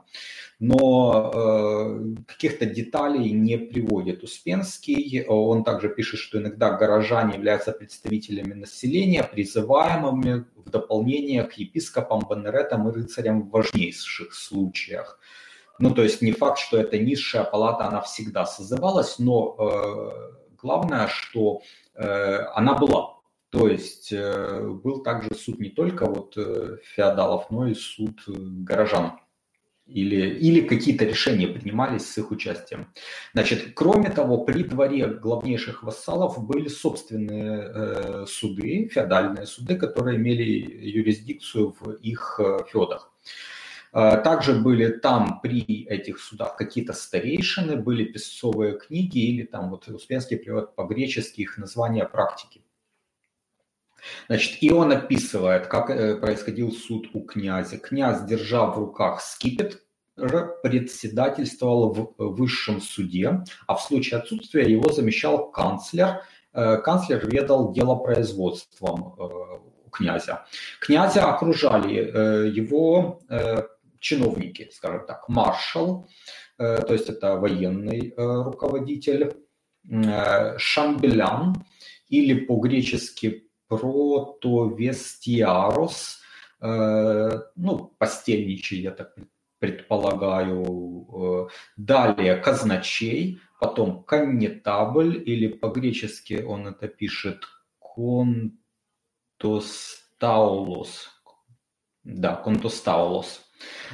Но 0.64 1.32
э, 1.34 2.14
каких-то 2.24 2.66
деталей 2.66 3.32
не 3.32 3.58
приводит 3.58 4.22
Успенский. 4.22 5.24
Он 5.26 5.64
также 5.64 5.88
пишет, 5.88 6.20
что 6.20 6.38
иногда 6.38 6.76
горожане 6.76 7.34
являются 7.34 7.72
представителями 7.72 8.54
населения, 8.54 9.24
призываемыми 9.24 10.44
в 10.54 10.70
дополнение 10.70 11.42
к 11.42 11.54
епископам, 11.54 12.20
баннеретам 12.20 12.88
и 12.88 12.92
рыцарям 12.92 13.42
в 13.42 13.50
важнейших 13.50 14.32
случаях. 14.32 15.18
Ну, 15.80 15.92
то 15.92 16.04
есть 16.04 16.22
не 16.22 16.30
факт, 16.30 16.60
что 16.60 16.78
эта 16.78 16.96
низшая 16.96 17.42
палата, 17.42 17.88
она 17.88 18.00
всегда 18.00 18.46
созывалась, 18.46 19.18
но 19.18 19.56
э, 19.58 20.54
главное, 20.62 21.08
что 21.08 21.62
э, 21.96 22.36
она 22.54 22.74
была. 22.74 23.16
То 23.50 23.66
есть 23.66 24.12
э, 24.12 24.60
был 24.64 25.02
также 25.02 25.34
суд 25.34 25.58
не 25.58 25.70
только 25.70 26.06
вот 26.06 26.36
э, 26.36 26.76
феодалов, 26.94 27.50
но 27.50 27.66
и 27.66 27.74
суд 27.74 28.22
э, 28.28 28.32
горожан. 28.36 29.18
Или, 29.92 30.30
или 30.38 30.66
какие-то 30.66 31.04
решения 31.04 31.48
принимались 31.48 32.06
с 32.10 32.18
их 32.18 32.30
участием. 32.30 32.86
Значит, 33.34 33.72
кроме 33.74 34.10
того, 34.10 34.44
при 34.44 34.62
дворе 34.62 35.06
главнейших 35.06 35.82
вассалов 35.82 36.44
были 36.46 36.68
собственные 36.68 37.72
э, 37.74 38.26
суды, 38.26 38.88
феодальные 38.92 39.46
суды, 39.46 39.76
которые 39.76 40.16
имели 40.16 40.42
юрисдикцию 40.42 41.74
в 41.78 41.92
их 41.92 42.40
э, 42.42 42.58
феодах. 42.70 43.12
А, 43.92 44.16
также 44.16 44.54
были 44.54 44.88
там 44.88 45.40
при 45.42 45.84
этих 45.84 46.18
судах 46.18 46.56
какие-то 46.56 46.94
старейшины, 46.94 47.76
были 47.76 48.04
песцовые 48.04 48.78
книги 48.78 49.18
или 49.18 49.42
там 49.44 49.70
вот 49.70 49.86
Успенский 49.88 50.38
перевод 50.38 50.74
по-гречески 50.74 51.42
их 51.42 51.58
названия 51.58 52.06
практики. 52.06 52.62
Значит, 54.28 54.58
и 54.60 54.72
он 54.72 54.92
описывает, 54.92 55.66
как 55.66 55.90
э, 55.90 56.16
происходил 56.16 56.72
суд 56.72 57.08
у 57.14 57.22
князя. 57.22 57.78
Князь, 57.78 58.22
держа 58.22 58.66
в 58.66 58.78
руках 58.78 59.20
скипет, 59.20 59.82
председательствовал 60.14 61.92
в 61.92 62.14
высшем 62.18 62.80
суде, 62.80 63.44
а 63.66 63.74
в 63.74 63.82
случае 63.82 64.20
отсутствия 64.20 64.70
его 64.70 64.92
замещал 64.92 65.50
канцлер. 65.50 66.22
Э, 66.52 66.78
канцлер 66.78 67.26
ведал 67.28 67.72
делопроизводством 67.72 69.14
э, 69.18 69.90
князя. 69.90 70.46
Князя 70.80 71.32
окружали 71.32 72.48
его 72.50 73.20
чиновники, 74.02 74.68
скажем 74.72 75.06
так, 75.06 75.28
маршал, 75.28 76.06
э, 76.58 76.82
то 76.82 76.92
есть 76.92 77.08
это 77.08 77.36
военный 77.36 78.12
э, 78.14 78.42
руководитель, 78.42 79.32
э, 79.88 80.58
шамбелян 80.58 81.64
или 82.08 82.44
по-гречески 82.44 83.48
протовестиарос, 83.78 86.20
ну, 86.60 87.94
постельничий, 87.98 88.82
я 88.82 88.90
так 88.92 89.16
предполагаю. 89.58 91.48
Далее 91.76 92.36
казначей, 92.36 93.40
потом 93.60 94.04
коннетабль, 94.04 95.20
или 95.24 95.48
по-гречески 95.48 96.42
он 96.42 96.68
это 96.68 96.88
пишет 96.88 97.44
контостаулос. 99.38 101.10
Да, 102.04 102.34
контостаулос. 102.34 103.42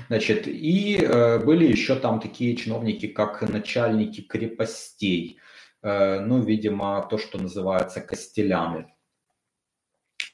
Значит, 0.09 0.47
и 0.47 0.97
э, 0.97 1.39
были 1.45 1.67
еще 1.67 1.97
там 1.97 2.21
такие 2.21 2.57
чиновники, 2.57 3.07
как 3.07 3.43
начальники 3.43 4.23
крепостей. 4.23 5.39
Э, 5.83 6.21
ну, 6.21 6.41
видимо, 6.41 7.07
то, 7.11 7.19
что 7.19 7.39
называется 7.39 8.01
костеляны. 8.01 8.95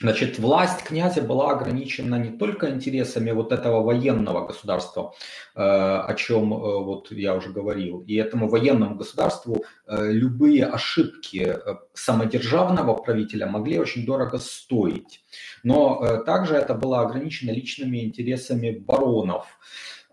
Значит, 0.01 0.39
власть 0.39 0.83
князя 0.83 1.23
была 1.23 1.51
ограничена 1.51 2.17
не 2.17 2.37
только 2.37 2.71
интересами 2.71 3.31
вот 3.31 3.53
этого 3.53 3.83
военного 3.83 4.47
государства, 4.47 5.15
э, 5.55 5.61
о 5.61 6.15
чем 6.15 6.53
э, 6.53 6.57
вот 6.57 7.13
я 7.13 7.35
уже 7.35 7.51
говорил, 7.51 8.01
и 8.01 8.15
этому 8.17 8.49
военному 8.49 8.97
государству 8.97 9.65
э, 9.87 10.11
любые 10.11 10.67
ошибки 10.67 11.57
самодержавного 11.95 12.95
правителя 12.95 13.47
могли 13.47 13.79
очень 13.79 14.05
дорого 14.05 14.39
стоить. 14.39 15.25
Но 15.63 16.23
также 16.27 16.55
это 16.55 16.75
было 16.75 17.01
ограничено 17.01 17.51
личными 17.51 18.05
интересами 18.05 18.71
баронов. 18.71 19.47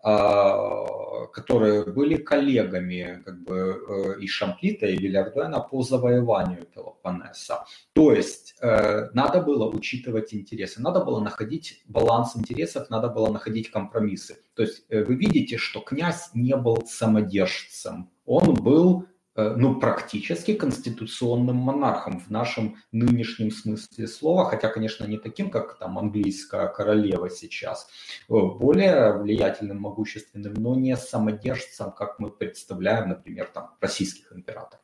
А, 0.03 1.27
которые 1.27 1.85
были 1.85 2.17
коллегами 2.17 3.21
как 3.23 3.43
бы, 3.43 4.15
э, 4.17 4.19
и 4.19 4.27
Шамплита, 4.27 4.87
и 4.87 4.97
Вильярдуэна 4.97 5.59
по 5.59 5.83
завоеванию 5.83 6.65
Пелопоннеса. 6.65 7.65
То 7.93 8.11
есть 8.11 8.55
э, 8.61 9.09
надо 9.13 9.41
было 9.41 9.69
учитывать 9.69 10.33
интересы, 10.33 10.81
надо 10.81 11.05
было 11.05 11.19
находить 11.19 11.83
баланс 11.85 12.35
интересов, 12.35 12.89
надо 12.89 13.09
было 13.09 13.31
находить 13.31 13.69
компромиссы. 13.69 14.37
То 14.55 14.63
есть 14.63 14.85
э, 14.89 15.03
вы 15.03 15.13
видите, 15.13 15.57
что 15.57 15.81
князь 15.81 16.31
не 16.33 16.55
был 16.55 16.83
самодержцем, 16.87 18.09
он 18.25 18.55
был 18.55 19.05
ну, 19.49 19.79
практически 19.79 20.53
конституционным 20.53 21.55
монархом 21.55 22.19
в 22.19 22.29
нашем 22.29 22.77
нынешнем 22.91 23.51
смысле 23.51 24.07
слова, 24.07 24.45
хотя, 24.45 24.69
конечно, 24.69 25.05
не 25.05 25.17
таким, 25.17 25.49
как 25.49 25.77
там 25.77 25.97
английская 25.97 26.67
королева 26.67 27.29
сейчас, 27.29 27.87
э, 28.29 28.33
более 28.33 29.17
влиятельным, 29.17 29.79
могущественным, 29.81 30.53
но 30.53 30.75
не 30.75 30.95
самодержцем, 30.97 31.91
как 31.91 32.19
мы 32.19 32.31
представляем, 32.31 33.09
например, 33.09 33.49
там, 33.53 33.75
российских 33.79 34.31
императоров. 34.33 34.81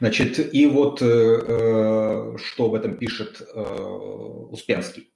Значит, 0.00 0.54
и 0.54 0.66
вот 0.66 1.02
э, 1.02 1.06
э 1.06 2.36
что 2.38 2.68
в 2.68 2.74
этом 2.74 2.96
пишет 2.98 3.40
э, 3.40 3.62
Успенский 4.50 5.10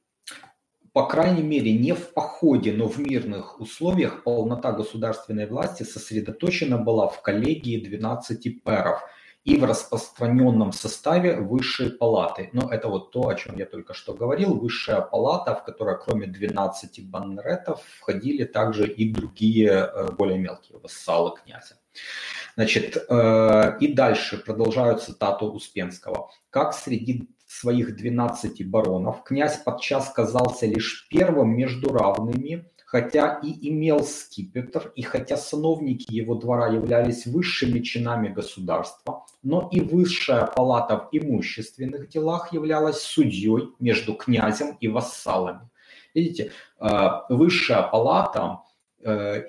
по 0.93 1.07
крайней 1.07 1.43
мере, 1.43 1.73
не 1.73 1.95
в 1.95 2.13
походе, 2.13 2.73
но 2.73 2.87
в 2.87 2.99
мирных 2.99 3.61
условиях 3.61 4.23
полнота 4.25 4.73
государственной 4.73 5.47
власти 5.47 5.85
сосредоточена 5.85 6.77
была 6.77 7.09
в 7.09 7.23
коллегии 7.23 7.83
12 7.83 8.63
пэров 8.63 9.01
и 9.45 9.57
в 9.57 9.65
распространенном 9.65 10.73
составе 10.73 11.37
высшей 11.37 11.91
палаты. 11.91 12.51
Но 12.53 12.71
это 12.71 12.89
вот 12.89 13.11
то, 13.11 13.29
о 13.29 13.35
чем 13.35 13.59
я 13.59 13.67
только 13.67 13.95
что 13.95 14.15
говорил. 14.15 14.55
Высшая 14.55 15.01
палата, 15.01 15.55
в 15.55 15.65
которой 15.65 15.99
кроме 15.99 16.27
12 16.27 17.09
баннеретов 17.09 17.83
входили 18.01 18.45
также 18.45 18.87
и 18.87 19.13
другие 19.13 19.71
э, 19.71 20.13
более 20.13 20.39
мелкие 20.39 20.79
вассалы 20.79 21.33
князя. 21.43 21.77
Значит, 22.55 22.97
э, 22.97 23.79
и 23.81 23.93
дальше 23.93 24.39
продолжаю 24.39 24.99
цитату 24.99 25.47
Успенского. 25.47 26.31
Как 26.51 26.75
среди 26.75 27.29
своих 27.61 27.97
12 27.97 28.69
баронов 28.69 29.23
князь 29.25 29.59
подчас 29.59 30.11
казался 30.11 30.67
лишь 30.67 31.07
первым 31.09 31.55
между 31.57 31.93
равными, 31.93 32.69
хотя 32.87 33.41
и 33.43 33.69
имел 33.69 34.05
скипетр, 34.05 34.93
и 34.97 35.03
хотя 35.03 35.37
сановники 35.37 36.13
его 36.13 36.35
двора 36.35 36.69
являлись 36.69 37.27
высшими 37.27 37.81
чинами 37.81 38.29
государства, 38.29 39.25
но 39.43 39.69
и 39.73 39.81
высшая 39.81 40.47
палата 40.47 40.97
в 40.97 41.09
имущественных 41.13 42.09
делах 42.09 42.53
являлась 42.53 43.01
судьей 43.01 43.71
между 43.79 44.15
князем 44.15 44.77
и 44.81 44.89
вассалами. 44.89 45.71
Видите, 46.15 46.53
э, 46.81 47.09
высшая 47.29 47.83
палата 47.83 48.61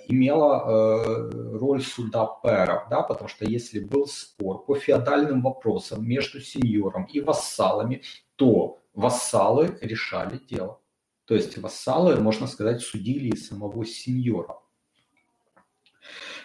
имела 0.07 0.63
э, 0.65 1.57
роль 1.57 1.81
суда 1.83 2.25
пэров, 2.25 2.89
да, 2.89 3.03
потому 3.03 3.27
что 3.27 3.45
если 3.45 3.79
был 3.79 4.07
спор 4.07 4.65
по 4.65 4.75
феодальным 4.75 5.41
вопросам 5.41 6.07
между 6.07 6.41
сеньором 6.41 7.05
и 7.05 7.21
вассалами, 7.21 8.01
то 8.35 8.79
вассалы 8.93 9.77
решали 9.81 10.37
дело. 10.37 10.79
То 11.25 11.35
есть 11.35 11.57
вассалы, 11.57 12.19
можно 12.19 12.47
сказать, 12.47 12.81
судили 12.81 13.35
самого 13.35 13.85
сеньора. 13.85 14.57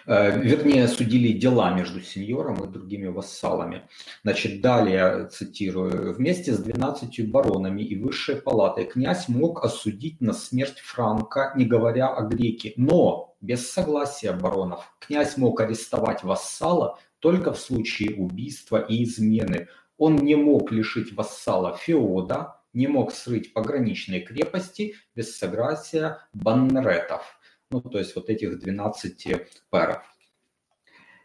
Э, 0.09 0.41
вернее, 0.41 0.87
судили 0.87 1.33
дела 1.33 1.71
между 1.71 2.01
сеньором 2.01 2.63
и 2.63 2.67
другими 2.67 3.05
вассалами. 3.05 3.87
Значит, 4.23 4.59
далее, 4.59 5.27
цитирую, 5.27 6.15
«Вместе 6.15 6.51
с 6.51 6.57
двенадцатью 6.57 7.29
баронами 7.29 7.83
и 7.83 7.95
высшей 7.95 8.37
палатой 8.37 8.85
князь 8.85 9.27
мог 9.27 9.63
осудить 9.63 10.19
на 10.19 10.33
смерть 10.33 10.79
Франка, 10.79 11.53
не 11.55 11.65
говоря 11.65 12.07
о 12.07 12.23
греке, 12.23 12.73
но 12.75 13.35
без 13.39 13.71
согласия 13.71 14.31
баронов 14.31 14.91
князь 14.99 15.37
мог 15.37 15.61
арестовать 15.61 16.23
вассала 16.23 16.97
только 17.19 17.53
в 17.53 17.59
случае 17.59 18.15
убийства 18.15 18.77
и 18.77 19.03
измены. 19.03 19.67
Он 19.99 20.15
не 20.15 20.33
мог 20.33 20.71
лишить 20.71 21.13
вассала 21.13 21.77
феода, 21.77 22.55
не 22.73 22.87
мог 22.87 23.11
срыть 23.13 23.53
пограничной 23.53 24.21
крепости 24.21 24.95
без 25.15 25.37
согласия 25.37 26.17
баннеретов 26.33 27.38
ну, 27.71 27.81
то 27.81 27.99
есть 27.99 28.15
вот 28.15 28.29
этих 28.29 28.59
12 28.59 29.35
пэров. 29.69 30.03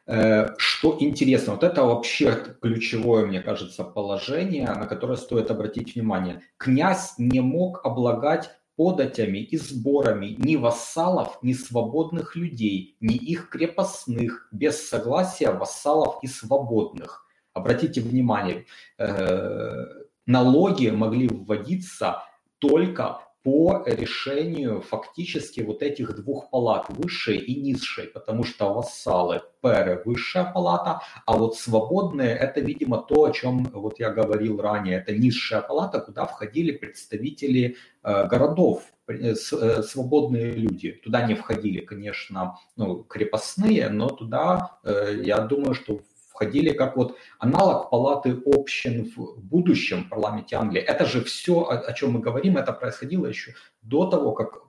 Э, 0.06 0.48
что 0.58 0.96
интересно, 1.00 1.54
вот 1.54 1.62
это 1.62 1.84
вообще 1.84 2.56
ключевое, 2.60 3.26
мне 3.26 3.40
кажется, 3.40 3.84
положение, 3.84 4.66
на 4.66 4.86
которое 4.86 5.16
стоит 5.16 5.50
обратить 5.50 5.94
внимание. 5.94 6.42
Князь 6.58 7.14
не 7.18 7.40
мог 7.40 7.84
облагать 7.84 8.50
податями 8.76 9.38
и 9.38 9.56
сборами 9.56 10.34
ни 10.38 10.56
вассалов, 10.56 11.38
ни 11.42 11.52
свободных 11.52 12.36
людей, 12.36 12.96
ни 13.00 13.14
их 13.14 13.48
крепостных, 13.48 14.48
без 14.52 14.86
согласия 14.86 15.50
вассалов 15.50 16.18
и 16.22 16.26
свободных. 16.26 17.26
Обратите 17.54 18.00
внимание, 18.00 18.66
э, 18.98 19.86
налоги 20.26 20.88
могли 20.88 21.28
вводиться 21.28 22.24
только 22.58 23.20
по 23.44 23.84
решению 23.86 24.80
фактически 24.80 25.60
вот 25.60 25.82
этих 25.82 26.16
двух 26.16 26.48
палат, 26.48 26.86
высшей 26.88 27.36
и 27.36 27.60
низшей, 27.60 28.06
потому 28.06 28.42
что 28.42 28.72
вассалы 28.72 29.42
перы 29.60 30.02
высшая 30.06 30.50
палата, 30.50 31.02
а 31.26 31.36
вот 31.36 31.56
свободные 31.56 32.34
это, 32.34 32.60
видимо, 32.60 32.96
то, 32.98 33.24
о 33.24 33.30
чем 33.32 33.64
вот 33.64 34.00
я 34.00 34.10
говорил 34.10 34.60
ранее, 34.62 34.96
это 34.96 35.14
низшая 35.14 35.60
палата, 35.60 36.00
куда 36.00 36.24
входили 36.24 36.72
представители 36.72 37.76
э, 38.02 38.26
городов, 38.26 38.84
э, 39.08 39.34
э, 39.34 39.82
свободные 39.82 40.52
люди. 40.52 40.92
Туда 41.04 41.26
не 41.26 41.34
входили, 41.34 41.80
конечно, 41.80 42.56
ну, 42.76 43.04
крепостные, 43.04 43.90
но 43.90 44.08
туда, 44.08 44.78
э, 44.84 45.20
я 45.22 45.40
думаю, 45.40 45.74
что 45.74 46.00
входили 46.34 46.72
как 46.72 46.96
вот 46.96 47.16
аналог 47.38 47.90
палаты 47.90 48.36
общин 48.44 49.10
в 49.16 49.40
будущем 49.40 50.08
парламенте 50.08 50.56
Англии. 50.56 50.82
Это 50.82 51.06
же 51.06 51.22
все, 51.22 51.60
о, 51.60 51.78
о 51.78 51.92
чем 51.92 52.12
мы 52.12 52.20
говорим, 52.20 52.56
это 52.56 52.72
происходило 52.72 53.26
еще 53.26 53.54
до 53.82 54.06
того, 54.06 54.32
как 54.32 54.64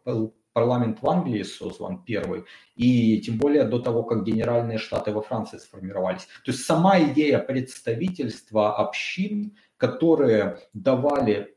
парламент 0.54 1.00
в 1.02 1.10
Англии 1.10 1.44
создан 1.44 2.04
первый, 2.06 2.46
и 2.76 3.20
тем 3.20 3.38
более 3.38 3.66
до 3.66 3.80
того, 3.80 4.04
как 4.04 4.24
генеральные 4.24 4.78
штаты 4.78 5.12
во 5.12 5.22
Франции 5.22 5.58
сформировались. 5.58 6.28
То 6.46 6.52
есть 6.52 6.64
сама 6.64 7.00
идея 7.02 7.40
представительства 7.40 8.78
общин, 8.78 9.58
которые 9.78 10.60
давали 10.74 11.56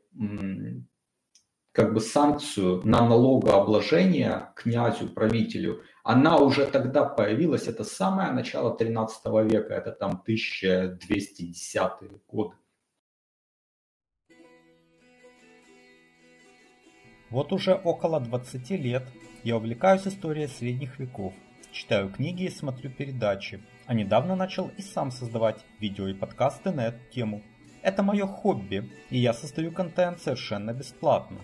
как 1.71 1.93
бы 1.93 2.01
санкцию 2.01 2.81
на 2.83 3.07
налогообложение 3.07 4.49
князю, 4.55 5.07
правителю, 5.07 5.81
она 6.09 6.37
уже 6.39 6.65
тогда 6.65 7.05
появилась, 7.05 7.67
это 7.67 7.83
самое 7.83 8.31
начало 8.31 8.75
13 8.75 9.25
века, 9.43 9.75
это 9.75 9.91
там 9.91 10.23
1210 10.23 11.81
годы. 12.27 12.55
Вот 17.29 17.53
уже 17.53 17.75
около 17.75 18.19
20 18.19 18.71
лет 18.71 19.03
я 19.43 19.57
увлекаюсь 19.57 20.07
историей 20.07 20.47
средних 20.47 20.97
веков, 20.97 21.35
читаю 21.71 22.09
книги 22.09 22.45
и 22.45 22.49
смотрю 22.49 22.89
передачи, 22.89 23.61
а 23.85 23.93
недавно 23.93 24.35
начал 24.35 24.71
и 24.77 24.81
сам 24.81 25.11
создавать 25.11 25.63
видео 25.79 26.07
и 26.07 26.15
подкасты 26.15 26.71
на 26.71 26.87
эту 26.87 27.05
тему. 27.11 27.43
Это 27.83 28.01
мое 28.01 28.25
хобби, 28.25 28.89
и 29.11 29.19
я 29.19 29.31
создаю 29.33 29.71
контент 29.71 30.19
совершенно 30.19 30.73
бесплатно. 30.73 31.37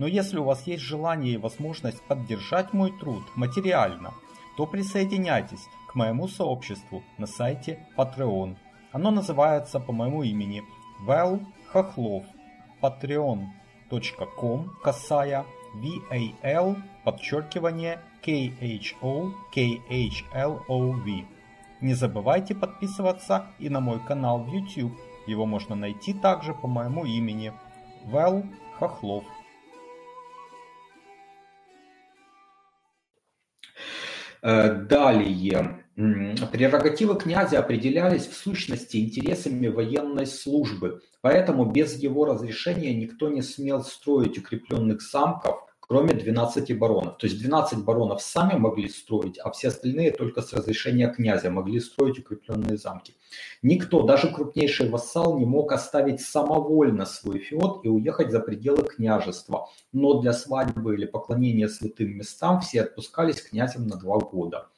Но 0.00 0.06
если 0.06 0.38
у 0.38 0.44
вас 0.44 0.66
есть 0.66 0.82
желание 0.82 1.34
и 1.34 1.36
возможность 1.36 2.02
поддержать 2.04 2.72
мой 2.72 2.90
труд 2.90 3.22
материально, 3.36 4.14
то 4.56 4.64
присоединяйтесь 4.64 5.68
к 5.88 5.94
моему 5.94 6.26
сообществу 6.26 7.02
на 7.18 7.26
сайте 7.26 7.86
Patreon. 7.98 8.56
Оно 8.92 9.10
называется 9.10 9.78
по 9.78 9.92
моему 9.92 10.22
имени 10.22 10.62
Вэл 11.02 11.42
Хохлов. 11.66 12.24
patreon.com 12.80 14.70
касая 14.82 15.44
V-A-L, 15.74 16.76
подчеркивание 17.04 18.00
K-H-O-K-H-L-O-V. 18.24 19.04
Не 21.82 21.92
забывайте 21.92 22.54
подписываться 22.54 23.48
и 23.58 23.68
на 23.68 23.80
мой 23.80 24.00
канал 24.00 24.38
в 24.38 24.48
YouTube. 24.50 24.98
Его 25.26 25.44
можно 25.44 25.74
найти 25.74 26.14
также 26.14 26.54
по 26.54 26.66
моему 26.66 27.04
имени 27.04 27.52
Вэл 28.06 28.46
Хохлов. 28.78 29.24
Далее. 34.42 35.84
Прерогативы 35.96 37.18
князя 37.18 37.58
определялись 37.58 38.26
в 38.26 38.34
сущности 38.34 38.96
интересами 38.96 39.68
военной 39.68 40.26
службы, 40.26 41.02
поэтому 41.20 41.66
без 41.66 41.96
его 41.96 42.24
разрешения 42.24 42.94
никто 42.94 43.28
не 43.28 43.42
смел 43.42 43.84
строить 43.84 44.38
укрепленных 44.38 45.02
замков, 45.02 45.66
кроме 45.90 46.14
12 46.14 46.78
баронов. 46.78 47.18
То 47.18 47.26
есть 47.26 47.40
12 47.40 47.84
баронов 47.84 48.22
сами 48.22 48.56
могли 48.56 48.88
строить, 48.88 49.38
а 49.38 49.50
все 49.50 49.68
остальные 49.68 50.12
только 50.12 50.40
с 50.40 50.52
разрешения 50.52 51.08
князя 51.08 51.50
могли 51.50 51.80
строить 51.80 52.20
укрепленные 52.20 52.76
замки. 52.76 53.14
Никто, 53.62 54.02
даже 54.02 54.32
крупнейший 54.32 54.88
вассал, 54.88 55.36
не 55.36 55.46
мог 55.46 55.72
оставить 55.72 56.20
самовольно 56.20 57.06
свой 57.06 57.40
феод 57.40 57.84
и 57.84 57.88
уехать 57.88 58.30
за 58.30 58.38
пределы 58.38 58.84
княжества. 58.84 59.68
Но 59.92 60.20
для 60.20 60.32
свадьбы 60.32 60.94
или 60.94 61.06
поклонения 61.06 61.66
святым 61.66 62.16
местам 62.16 62.60
все 62.60 62.82
отпускались 62.82 63.42
князем 63.42 63.88
на 63.88 63.96
два 63.96 64.20
года. 64.20 64.68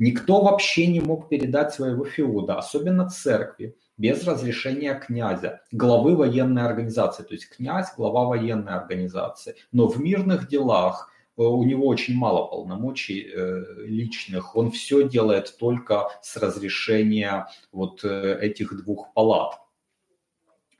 Никто 0.00 0.42
вообще 0.42 0.88
не 0.88 0.98
мог 0.98 1.28
передать 1.28 1.72
своего 1.72 2.04
феода, 2.04 2.58
особенно 2.58 3.08
церкви 3.08 3.76
без 3.98 4.24
разрешения 4.26 4.94
князя, 4.94 5.60
главы 5.72 6.16
военной 6.16 6.62
организации. 6.62 7.24
То 7.24 7.34
есть 7.34 7.50
князь– 7.50 7.88
глава 7.96 8.24
военной 8.24 8.72
организации. 8.72 9.56
Но 9.72 9.88
в 9.88 10.00
мирных 10.00 10.48
делах 10.48 11.10
э, 11.36 11.42
у 11.42 11.62
него 11.64 11.86
очень 11.86 12.16
мало 12.16 12.46
полномочий 12.46 13.28
э, 13.28 13.64
личных. 13.84 14.56
Он 14.56 14.70
все 14.70 15.06
делает 15.06 15.56
только 15.58 16.08
с 16.22 16.36
разрешения 16.36 17.48
вот 17.72 18.04
э, 18.04 18.38
этих 18.40 18.74
двух 18.82 19.12
палат. 19.12 19.58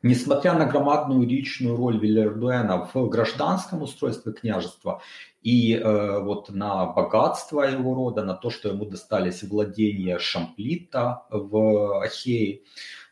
Несмотря 0.03 0.55
на 0.55 0.67
громадную 0.67 1.27
личную 1.27 1.77
роль 1.77 1.99
Вильердуэна 1.99 2.89
в 2.95 3.09
гражданском 3.09 3.83
устройстве 3.83 4.33
княжества 4.33 5.03
и 5.43 5.75
э, 5.75 6.21
вот 6.21 6.51
на 6.51 6.87
богатство 6.87 7.63
его 7.63 7.97
рода, 7.97 8.23
на 8.23 8.35
то, 8.35 8.51
что 8.51 8.69
ему 8.69 8.85
достались 8.85 9.43
владения 9.43 10.21
Шамплита 10.21 11.25
в 11.31 12.01
Ахее, 12.01 12.63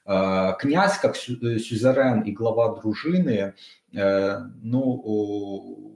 князь, 0.07 0.99
как 0.99 1.17
э, 1.17 1.59
сюзерен 1.59 2.23
и 2.23 2.31
глава 2.31 2.77
дружины, 2.77 3.55
э, 3.93 4.39
ну, 4.63 5.93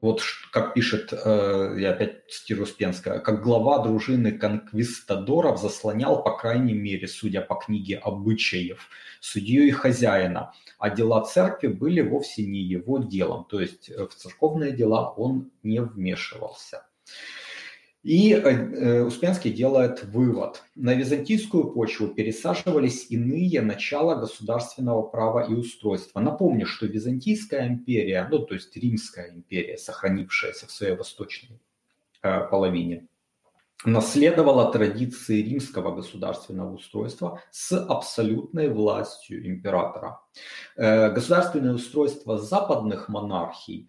вот 0.00 0.22
как 0.52 0.74
пишет, 0.74 1.12
я 1.12 1.90
опять 1.90 2.28
цитирую 2.30 2.64
Успенская, 2.64 3.18
как 3.18 3.42
глава 3.42 3.80
дружины 3.80 4.30
конквистадоров 4.30 5.60
заслонял, 5.60 6.22
по 6.22 6.36
крайней 6.36 6.74
мере, 6.74 7.08
судя 7.08 7.40
по 7.40 7.56
книге 7.56 7.96
обычаев, 7.96 8.88
судью 9.20 9.64
и 9.66 9.70
хозяина, 9.70 10.52
а 10.78 10.90
дела 10.90 11.22
церкви 11.24 11.66
были 11.66 12.02
вовсе 12.02 12.46
не 12.46 12.60
его 12.60 12.98
делом, 12.98 13.44
то 13.44 13.60
есть 13.60 13.90
в 13.90 14.14
церковные 14.14 14.72
дела 14.72 15.10
он 15.10 15.50
не 15.64 15.80
вмешивался. 15.80 16.86
И 18.02 18.32
э, 18.32 18.38
э, 18.40 19.02
Успенский 19.02 19.52
делает 19.52 20.04
вывод. 20.04 20.62
На 20.74 20.94
византийскую 20.94 21.70
почву 21.70 22.08
пересаживались 22.08 23.10
иные 23.10 23.60
начала 23.60 24.14
государственного 24.14 25.02
права 25.02 25.40
и 25.46 25.52
устройства. 25.52 26.20
Напомню, 26.20 26.66
что 26.66 26.86
Византийская 26.86 27.68
империя, 27.68 28.26
ну 28.30 28.38
то 28.38 28.54
есть 28.54 28.74
Римская 28.74 29.30
империя, 29.30 29.76
сохранившаяся 29.76 30.66
в 30.66 30.70
своей 30.70 30.96
восточной 30.96 31.60
э, 32.22 32.40
половине, 32.48 33.06
наследовала 33.84 34.72
традиции 34.72 35.42
римского 35.42 35.94
государственного 35.94 36.74
устройства 36.74 37.42
с 37.50 37.72
абсолютной 37.78 38.68
властью 38.68 39.46
императора. 39.46 40.20
Государственное 40.76 41.72
устройство 41.72 42.36
западных 42.36 43.08
монархий 43.08 43.88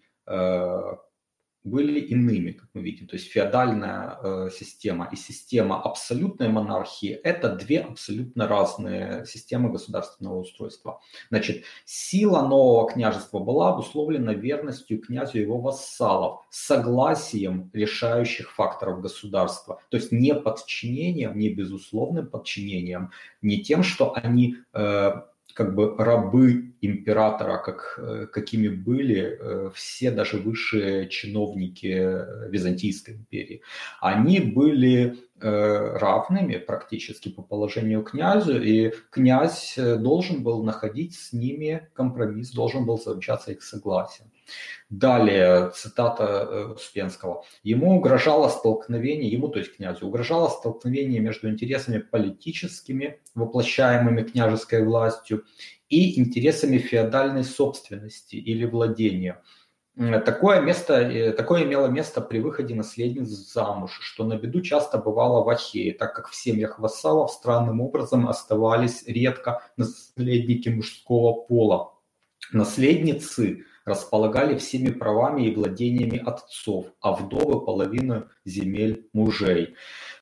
были 1.64 2.00
иными, 2.00 2.52
как 2.52 2.68
мы 2.74 2.82
видим. 2.82 3.06
То 3.06 3.16
есть 3.16 3.30
феодальная 3.30 4.18
э, 4.22 4.48
система 4.52 5.08
и 5.12 5.16
система 5.16 5.80
абсолютной 5.80 6.48
монархии– 6.48 7.10
это 7.24 7.54
две 7.54 7.80
абсолютно 7.80 8.48
разные 8.48 9.24
системы 9.26 9.70
государственного 9.70 10.40
устройства. 10.40 11.00
Значит, 11.30 11.64
сила 11.84 12.42
нового 12.42 12.90
княжества 12.90 13.38
была 13.38 13.70
обусловлена 13.74 14.34
верностью 14.34 15.00
князю 15.00 15.38
его 15.38 15.60
вассалов, 15.60 16.44
согласием 16.50 17.70
решающих 17.72 18.52
факторов 18.52 19.00
государства. 19.00 19.80
То 19.90 19.96
есть 19.96 20.10
не 20.10 20.34
подчинением, 20.34 21.38
не 21.38 21.48
безусловным 21.48 22.26
подчинением, 22.26 23.10
не 23.40 23.62
тем, 23.62 23.84
что 23.84 24.14
они 24.14 24.56
э, 24.72 25.12
как 25.54 25.74
бы 25.74 25.94
рабы 25.96 26.71
императора, 26.82 27.58
как, 27.58 27.94
э, 27.96 28.26
какими 28.26 28.68
были 28.68 29.38
э, 29.40 29.70
все 29.72 30.10
даже 30.10 30.36
высшие 30.36 31.08
чиновники 31.08 31.86
э, 31.86 32.50
Византийской 32.50 33.14
империи. 33.14 33.62
Они 34.00 34.40
были 34.40 35.16
равными 35.40 36.56
практически 36.58 37.28
по 37.28 37.42
положению 37.42 38.04
князю, 38.04 38.62
и 38.62 38.92
князь 39.10 39.74
должен 39.76 40.44
был 40.44 40.62
находить 40.62 41.16
с 41.16 41.32
ними 41.32 41.88
компромисс, 41.94 42.52
должен 42.52 42.86
был 42.86 42.96
заключаться 42.96 43.50
их 43.50 43.64
согласием. 43.64 44.30
Далее, 44.88 45.72
цитата 45.74 46.74
Успенского. 46.76 47.42
Ему 47.64 47.96
угрожало 47.96 48.50
столкновение, 48.50 49.32
ему, 49.32 49.48
то 49.48 49.58
есть 49.58 49.74
князю, 49.74 50.06
угрожало 50.06 50.48
столкновение 50.48 51.18
между 51.18 51.48
интересами 51.48 51.98
политическими, 51.98 53.18
воплощаемыми 53.34 54.22
княжеской 54.22 54.84
властью, 54.84 55.42
и 55.92 56.18
интересами 56.18 56.78
феодальной 56.78 57.44
собственности 57.44 58.36
или 58.36 58.64
владения. 58.64 59.42
Такое, 60.24 60.62
место, 60.62 60.94
э, 60.94 61.32
такое 61.32 61.64
имело 61.64 61.86
место 61.86 62.22
при 62.22 62.38
выходе 62.38 62.74
наследниц 62.74 63.28
замуж, 63.28 63.98
что 64.00 64.24
на 64.24 64.38
беду 64.38 64.62
часто 64.62 64.96
бывало 64.96 65.44
в 65.44 65.50
Ахее, 65.50 65.92
так 65.92 66.16
как 66.16 66.28
в 66.28 66.34
семьях 66.34 66.78
вассалов 66.78 67.30
странным 67.30 67.82
образом 67.82 68.26
оставались 68.26 69.04
редко 69.06 69.60
наследники 69.76 70.70
мужского 70.70 71.42
пола. 71.42 71.92
Наследницы 72.52 73.66
располагали 73.84 74.56
всеми 74.56 74.90
правами 74.90 75.42
и 75.42 75.54
владениями 75.54 76.18
отцов, 76.18 76.86
а 77.00 77.12
вдовы– 77.12 77.64
половину 77.64 78.28
земель 78.44 79.08
мужей. 79.12 79.74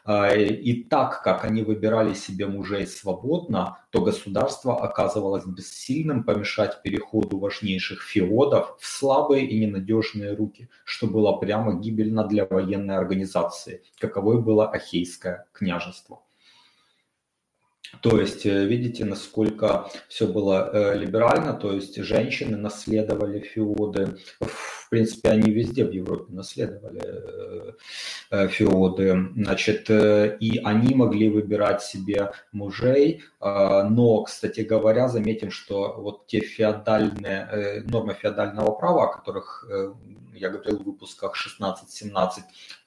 А, 0.05 0.35
и 0.35 0.83
так 0.85 1.23
как 1.23 1.45
они 1.45 1.63
выбирали 1.63 2.15
себе 2.15 2.47
мужей 2.47 2.87
свободно, 2.87 3.79
то 3.91 4.01
государство 4.03 4.83
оказывалось 4.83 5.45
бессильным 5.45 6.25
помешать 6.25 6.83
переходу 6.83 7.39
важнейших 7.39 8.03
феодов 8.03 8.77
в 8.79 8.87
слабые 8.87 9.47
и 9.47 9.61
ненадежные 9.61 10.35
руки, 10.35 10.69
что 10.85 11.07
было 11.07 11.33
прямо 11.33 11.75
гибельно 11.75 12.25
для 12.25 12.47
военной 12.47 12.97
организации, 12.97 13.83
каковой 13.99 14.41
было 14.43 14.71
Ахейское 14.71 15.47
княжество. 15.53 16.23
То 18.01 18.21
есть 18.21 18.47
э, 18.47 18.65
видите, 18.65 19.05
насколько 19.05 19.89
все 20.09 20.27
было 20.27 20.71
э, 20.73 20.99
либерально, 20.99 21.55
то 21.55 21.73
есть 21.73 21.97
женщины 21.97 22.57
наследовали 22.57 23.41
феоды, 23.41 24.17
в 24.41 24.89
принципе, 24.89 25.31
они 25.31 25.51
везде 25.51 25.85
в 25.85 25.93
Европе 25.93 26.33
наследовали 26.33 27.03
э, 28.31 28.49
феоды, 28.49 29.29
значит, 29.35 29.91
и 29.91 30.61
они 30.65 30.95
могли 30.95 31.29
выбирать 31.29 31.83
себе 31.83 32.33
мужей, 32.53 33.23
но, 33.41 34.23
кстати 34.25 34.61
говоря, 34.61 35.09
заметим, 35.09 35.51
что 35.51 35.95
вот 35.99 36.27
те 36.27 36.41
феодальные, 36.41 37.85
нормы 37.87 38.15
феодального 38.15 38.73
права, 38.73 39.05
о 39.05 39.13
которых 39.17 39.69
я 40.35 40.49
говорил 40.49 40.79
в 40.79 40.85
выпусках 40.85 41.35
16-17, 41.37 42.13
а 42.13 42.33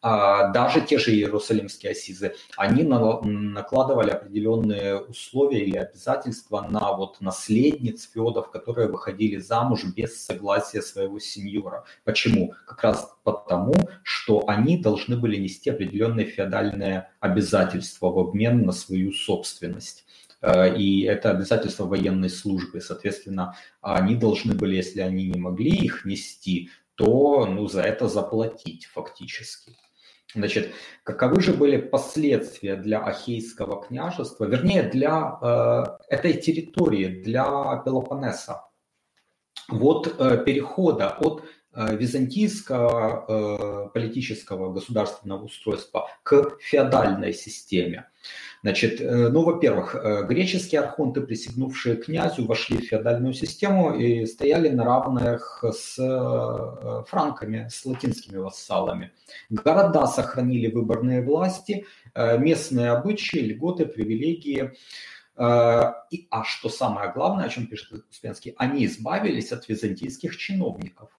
даже 0.04 0.82
те 0.82 1.00
же 1.00 1.12
иерусалимские 1.12 1.94
асизы, 1.94 2.36
они 2.58 2.84
накладывали 2.84 4.10
определенные 4.10 5.00
условия 5.00 5.63
или 5.63 5.78
обязательства 5.78 6.68
на 6.70 6.92
вот 6.92 7.22
наследниц 7.22 8.12
феодов, 8.13 8.52
которые 8.52 8.89
выходили 8.89 9.38
замуж 9.38 9.86
без 9.96 10.22
согласия 10.22 10.82
своего 10.82 11.20
сеньора. 11.20 11.86
Почему? 12.04 12.54
Как 12.68 12.84
раз 12.84 13.16
потому, 13.24 13.74
что 14.04 14.44
они 14.48 14.78
должны 14.78 15.16
были 15.16 15.38
нести 15.38 15.70
определенные 15.70 16.26
феодальные 16.26 17.10
обязательства 17.22 18.10
в 18.10 18.20
обмен 18.20 18.66
на 18.66 18.74
свою 18.74 19.13
собственность 19.13 20.06
э, 20.42 20.76
и 20.78 21.04
это 21.04 21.32
обязательство 21.32 21.86
военной 21.86 22.30
службы. 22.30 22.82
Соответственно, 22.82 23.56
они 23.82 24.16
должны 24.16 24.54
были, 24.54 24.76
если 24.76 25.00
они 25.00 25.28
не 25.28 25.39
могли 25.39 25.72
их 25.72 26.04
нести, 26.04 26.72
то 26.96 27.46
ну, 27.46 27.68
за 27.68 27.82
это 27.84 28.10
заплатить 28.10 28.86
фактически. 28.86 29.78
Значит, 30.36 30.72
каковы 31.04 31.41
же 31.41 31.54
были 31.54 31.78
последствия 31.78 32.76
для 32.76 33.04
Ахейского 33.04 33.84
княжества, 33.84 34.46
вернее, 34.46 34.84
для 34.84 35.38
э, 35.41 35.84
этой 36.10 36.34
территории, 36.34 37.22
для 37.22 37.43
Пелопоннеса? 37.86 38.63
Вот 39.69 40.15
э, 40.19 40.43
перехода 40.43 41.10
от 41.10 41.43
византийского 41.75 43.89
политического 43.93 44.71
государственного 44.71 45.45
устройства 45.45 46.09
к 46.23 46.57
феодальной 46.62 47.33
системе. 47.33 48.05
Значит, 48.63 49.01
э, 49.01 49.27
ну, 49.27 49.43
во-первых, 49.43 49.93
э, 49.93 50.25
греческие 50.25 50.79
архонты, 50.79 51.19
присягнувшие 51.19 51.97
князю, 51.97 52.45
вошли 52.45 52.77
в 52.77 52.86
феодальную 52.86 53.33
систему 53.33 53.93
и 53.93 54.25
стояли 54.25 54.69
на 54.69 54.86
равных 54.86 55.65
с 55.69 55.99
э, 55.99 57.03
франками, 57.09 57.67
с 57.69 57.86
латинскими 57.86 58.38
вассалами. 58.38 59.12
Города 59.49 60.07
сохранили 60.07 60.71
выборные 60.71 61.21
власти, 61.21 61.86
местные 62.15 62.91
обычаи, 62.91 63.39
льготы, 63.39 63.86
привилегии. 63.86 64.71
И, 65.36 66.27
а 66.29 66.43
что 66.43 66.69
самое 66.69 67.12
главное, 67.12 67.45
о 67.45 67.49
чем 67.49 67.65
пишет 67.65 68.05
Успенский, 68.09 68.53
они 68.57 68.86
избавились 68.86 69.51
от 69.51 69.67
византийских 69.67 70.38
чиновников. 70.38 71.09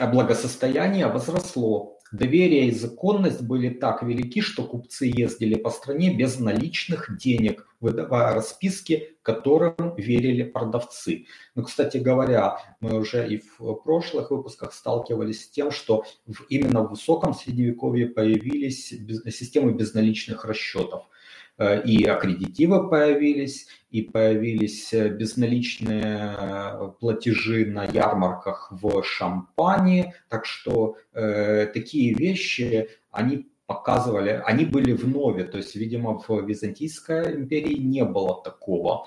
А 0.00 0.06
благосостояние 0.06 1.06
возросло, 1.08 1.98
Доверие 2.10 2.68
и 2.68 2.72
законность 2.72 3.42
были 3.42 3.68
так 3.68 4.02
велики, 4.02 4.40
что 4.40 4.64
купцы 4.64 5.06
ездили 5.06 5.54
по 5.54 5.70
стране 5.70 6.12
без 6.12 6.40
наличных 6.40 7.16
денег, 7.16 7.68
выдавая 7.80 8.34
расписки, 8.34 9.16
которым 9.22 9.94
верили 9.96 10.42
продавцы. 10.42 11.26
Ну, 11.54 11.62
кстати 11.62 11.96
говоря, 11.96 12.58
мы 12.80 12.98
уже 12.98 13.28
и 13.28 13.42
в 13.58 13.74
прошлых 13.74 14.30
выпусках 14.30 14.72
сталкивались 14.72 15.44
с 15.44 15.48
тем, 15.48 15.70
что 15.70 16.04
именно 16.48 16.82
в 16.82 16.90
высоком 16.90 17.34
средневековье 17.34 18.06
появились 18.06 18.88
системы 18.88 19.72
безналичных 19.72 20.44
расчетов– 20.44 21.04
Э, 21.60 21.82
и 21.82 22.04
аккредитивы 22.06 22.88
появились, 22.88 23.66
и 23.90 24.00
появились 24.00 24.94
э, 24.94 25.10
безналичные 25.10 26.34
э, 26.38 26.92
платежи 26.98 27.66
на 27.66 27.84
ярмарках 27.84 28.68
в 28.70 29.02
Шампане. 29.02 30.14
Так 30.30 30.46
что 30.46 30.96
э, 31.12 31.66
такие 31.66 32.14
вещи, 32.14 32.88
они 33.10 33.50
показывали, 33.70 34.42
они 34.44 34.64
были 34.64 34.92
в 34.94 35.06
нове, 35.06 35.44
то 35.44 35.58
есть, 35.58 35.76
видимо, 35.76 36.18
в 36.18 36.28
Византийской 36.44 37.36
империи 37.36 37.78
не 37.78 38.04
было 38.04 38.42
такого. 38.42 39.06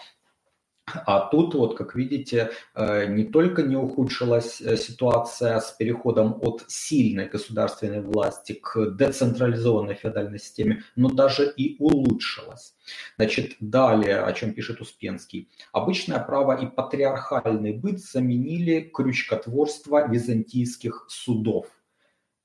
А 0.86 1.20
тут, 1.30 1.54
вот, 1.56 1.78
как 1.78 1.96
видите, 1.96 2.52
э, 2.76 3.08
не 3.08 3.26
только 3.26 3.64
не 3.64 3.76
ухудшилась 3.76 4.62
э, 4.62 4.78
ситуация 4.78 5.60
с 5.60 5.72
переходом 5.72 6.38
от 6.42 6.64
сильной 6.68 7.28
государственной 7.28 8.02
власти 8.02 8.54
к 8.54 8.96
децентрализованной 8.98 9.96
феодальной 9.96 10.40
системе, 10.40 10.84
но 10.96 11.10
даже 11.10 11.54
и 11.58 11.76
улучшилась. 11.80 12.76
Значит, 13.18 13.56
далее, 13.60 14.20
о 14.20 14.32
чем 14.34 14.54
пишет 14.54 14.82
Успенский. 14.82 15.50
Обычное 15.74 16.20
право 16.20 16.54
и 16.54 16.68
патриархальный 16.68 17.74
быт 17.74 18.00
заменили 18.00 18.92
крючкотворство 18.94 20.08
византийских 20.08 21.06
судов. 21.10 21.68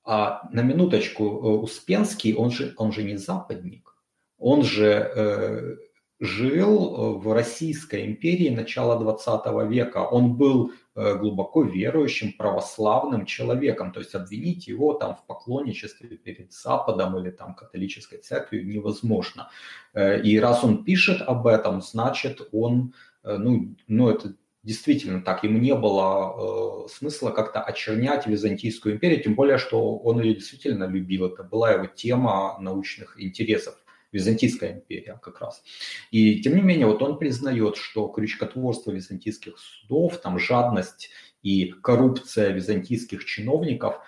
А 0.08 0.48
на 0.52 0.62
минуточку, 0.62 1.24
э, 1.24 1.28
Успенский, 1.62 2.34
он 2.34 2.50
же, 2.50 2.74
он 2.76 2.92
же 2.92 3.02
не 3.02 3.16
западник, 3.16 3.94
он 4.38 4.62
же 4.62 5.78
жил 6.20 6.94
э, 6.94 7.18
в 7.18 7.32
Российской 7.32 8.06
империи 8.06 8.50
начала 8.50 8.98
20 8.98 9.70
века. 9.70 9.98
Он 9.98 10.34
был 10.34 10.72
э, 10.94 11.16
глубоко 11.16 11.62
верующим, 11.62 12.32
православным 12.32 13.24
человеком. 13.24 13.92
То 13.92 14.00
есть 14.00 14.14
обвинить 14.14 14.66
его 14.66 14.94
там 14.94 15.14
в 15.14 15.26
поклонничестве 15.26 16.08
перед 16.16 16.52
Западом 16.52 17.18
или 17.18 17.30
там 17.30 17.54
католической 17.54 18.18
церковью 18.18 18.66
невозможно. 18.66 19.50
Э, 19.94 20.20
и 20.20 20.38
раз 20.40 20.64
он 20.64 20.84
пишет 20.84 21.22
об 21.22 21.46
этом, 21.46 21.82
значит 21.82 22.48
он, 22.52 22.94
ну, 23.22 23.74
ну 23.86 24.08
это 24.08 24.34
действительно 24.68 25.22
так, 25.22 25.44
ему 25.44 25.58
не 25.58 25.74
было 25.74 26.84
э, 26.84 26.88
смысла 26.90 27.30
как-то 27.30 27.62
очернять 27.62 28.26
Византийскую 28.26 28.94
империю, 28.94 29.22
тем 29.22 29.34
более, 29.34 29.56
что 29.56 29.96
он 29.96 30.20
ее 30.20 30.34
действительно 30.34 30.84
любил, 30.84 31.24
это 31.24 31.42
была 31.42 31.72
его 31.72 31.86
тема 31.86 32.58
научных 32.60 33.18
интересов. 33.18 33.74
Византийская 34.12 34.72
империя 34.72 35.18
как 35.22 35.40
раз. 35.40 35.62
И 36.10 36.40
тем 36.42 36.54
не 36.54 36.60
менее, 36.60 36.86
вот 36.86 37.02
он 37.02 37.18
признает, 37.18 37.76
что 37.76 38.08
крючкотворство 38.08 38.90
византийских 38.90 39.58
судов, 39.58 40.18
там 40.18 40.38
жадность 40.38 41.10
и 41.42 41.72
коррупция 41.82 42.50
византийских 42.50 43.24
чиновников 43.24 43.94
э, 43.94 43.98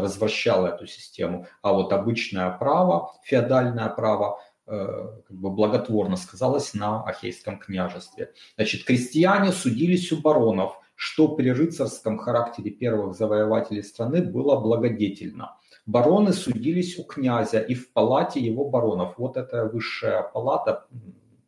развращала 0.00 0.68
эту 0.68 0.86
систему, 0.86 1.46
а 1.60 1.74
вот 1.74 1.92
обычное 1.92 2.50
право, 2.50 3.12
феодальное 3.24 3.90
право, 3.90 4.40
как 4.70 5.36
бы 5.36 5.50
благотворно 5.50 6.16
сказалось 6.16 6.74
на 6.74 7.02
Ахейском 7.04 7.58
княжестве. 7.58 8.32
Значит, 8.56 8.84
крестьяне 8.84 9.50
судились 9.50 10.12
у 10.12 10.20
баронов, 10.20 10.78
что 10.94 11.28
при 11.28 11.50
рыцарском 11.50 12.18
характере 12.18 12.70
первых 12.70 13.16
завоевателей 13.16 13.82
страны 13.82 14.22
было 14.22 14.60
благодетельно. 14.60 15.56
Бароны 15.86 16.32
судились 16.32 16.98
у 16.98 17.04
князя 17.04 17.58
и 17.58 17.74
в 17.74 17.92
палате 17.92 18.38
его 18.38 18.68
баронов. 18.68 19.14
Вот 19.18 19.36
это 19.36 19.64
высшая 19.64 20.22
палата, 20.22 20.86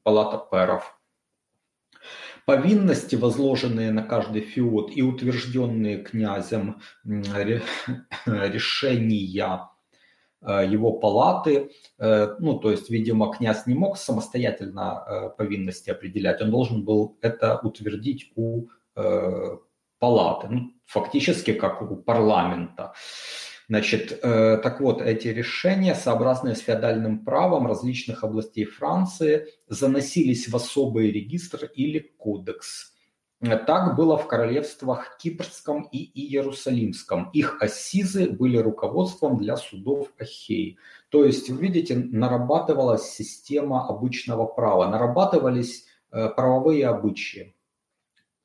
палата 0.02 0.44
перов. 0.50 0.98
Повинности, 2.44 3.14
возложенные 3.14 3.92
на 3.92 4.02
каждый 4.02 4.40
феод 4.40 4.90
и 4.92 5.02
утвержденные 5.02 5.98
князем 5.98 6.80
решения 8.24 9.44
э, 9.44 9.58
его 10.50 10.92
палаты, 10.92 11.70
э, 11.98 12.37
ну, 12.38 12.59
то 12.59 12.70
есть, 12.70 12.90
видимо, 12.90 13.33
князь 13.33 13.66
не 13.66 13.74
мог 13.74 13.96
самостоятельно 13.96 15.05
э, 15.07 15.31
повинности 15.37 15.90
определять, 15.90 16.42
он 16.42 16.50
должен 16.50 16.85
был 16.85 17.16
это 17.20 17.59
утвердить 17.62 18.33
у 18.37 18.68
палаты, 19.98 20.48
ну, 20.50 20.72
фактически 20.85 21.55
как 21.55 21.81
у 21.81 21.96
парламента. 21.96 22.92
Значит, 23.68 24.18
э, 24.22 24.59
так 24.62 24.81
вот, 24.81 25.00
эти 25.00 25.28
решения, 25.28 25.94
сообразные 25.94 26.55
с 26.57 26.61
феодальным 26.61 27.24
правом 27.24 27.66
различных 27.66 28.22
областей 28.24 28.64
Франции, 28.64 29.46
заносились 29.68 30.48
в 30.48 30.57
особый 30.57 31.11
регистр 31.11 31.70
или 31.74 32.00
кодекс. 32.18 32.92
Так 33.42 33.96
было 33.96 34.16
в 34.16 34.28
королевствах 34.28 35.16
Кипрском 35.18 35.88
и 35.90 35.98
Иерусалимском. 36.14 37.28
Их 37.33 37.61
ассизы 37.61 38.31
были 38.31 38.57
руководством 38.59 39.37
для 39.37 39.57
судов 39.57 40.12
Ахеи. 40.16 40.78
То 41.09 41.24
есть, 41.24 41.48
видите, 41.48 41.96
нарабатывалась 41.96 43.11
система 43.11 43.88
обычного 43.88 44.46
права, 44.46 44.87
нарабатывались 44.88 45.87
э, 46.12 46.28
правовые 46.28 46.87
обычаи. 46.87 47.57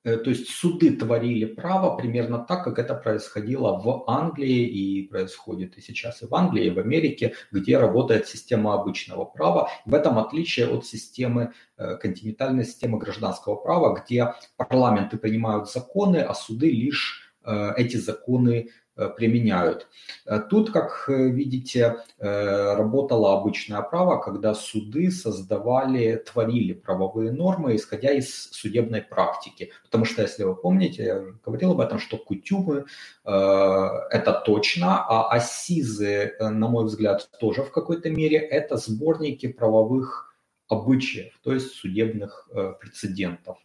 Э, 0.07 0.15
то 0.15 0.29
есть 0.29 0.47
суды 0.49 0.95
творили 0.95 1.43
право 1.43 1.97
примерно 1.97 2.39
так, 2.39 2.63
как 2.63 2.79
это 2.79 2.95
происходило 2.95 3.77
в 3.77 4.05
Англии 4.07 4.65
и 4.65 5.07
происходит 5.09 5.77
и 5.77 5.81
сейчас 5.81 6.21
и 6.21 6.27
в 6.27 6.33
Англии, 6.33 6.67
и 6.67 6.69
в 6.69 6.79
Америке, 6.79 7.33
где 7.51 7.77
работает 7.77 8.25
система 8.25 8.73
обычного 8.73 9.25
права. 9.25 9.69
В 9.85 9.93
этом 9.93 10.17
отличие 10.17 10.67
от 10.69 10.85
системы, 10.85 11.51
э, 11.77 11.97
континентальной 11.97 12.63
системы 12.63 12.99
гражданского 12.99 13.55
права, 13.55 14.01
где 14.01 14.33
парламенты 14.55 15.17
принимают 15.17 15.69
законы, 15.69 16.17
а 16.17 16.33
суды 16.33 16.71
лишь 16.71 17.33
э, 17.43 17.73
эти 17.75 17.97
законы 17.97 18.69
применяют. 19.17 19.87
Э, 20.25 20.39
тут, 20.39 20.71
как 20.71 21.05
э, 21.07 21.29
видите, 21.29 21.97
работало 22.19 23.39
обычное 23.39 23.81
право, 23.81 24.19
когда 24.19 24.53
суды 24.53 25.11
создавали, 25.11 26.15
творили 26.15 26.73
правовые 26.73 27.31
нормы, 27.31 27.75
исходя 27.75 28.11
из 28.11 28.49
судебной 28.51 29.01
практики. 29.01 29.71
Потому 29.83 30.05
что, 30.05 30.23
если 30.23 30.43
вы 30.43 30.55
помните, 30.55 31.03
я 31.03 31.23
говорил 31.45 31.71
об 31.71 31.81
этом, 31.81 31.99
что 31.99 32.17
кутюмы– 32.17 32.85
это 33.23 34.41
точно, 34.45 35.05
а 35.05 35.29
ассизы, 35.31 36.33
на 36.39 36.67
мой 36.67 36.85
взгляд, 36.85 37.29
тоже 37.39 37.61
в 37.61 37.71
какой-то 37.71 38.09
мере– 38.09 38.37
это 38.39 38.77
сборники 38.77 39.47
правовых 39.47 40.35
обычаев, 40.67 41.33
то 41.43 41.53
есть 41.53 41.73
судебных 41.73 42.49
прецедентов. 42.79 43.57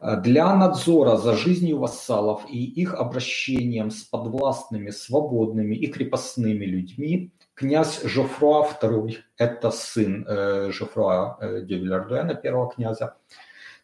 Для 0.00 0.56
надзора 0.56 1.16
за 1.16 1.34
жизнью 1.34 1.78
вассалов 1.78 2.46
и 2.48 2.64
их 2.64 2.94
обращением 2.94 3.90
с 3.90 4.02
подвластными, 4.02 4.90
свободными 4.90 5.74
и 5.74 5.88
крепостными 5.88 6.64
людьми. 6.64 7.32
Князь 7.54 8.02
Жофруа 8.02 8.66
II, 8.80 9.16
это 9.36 9.70
сын 9.70 10.24
э, 10.26 10.70
Жофруа 10.72 11.36
э, 11.40 11.60
де 11.62 11.76
Вильардуэна, 11.76 12.34
первого 12.34 12.70
князя, 12.70 13.16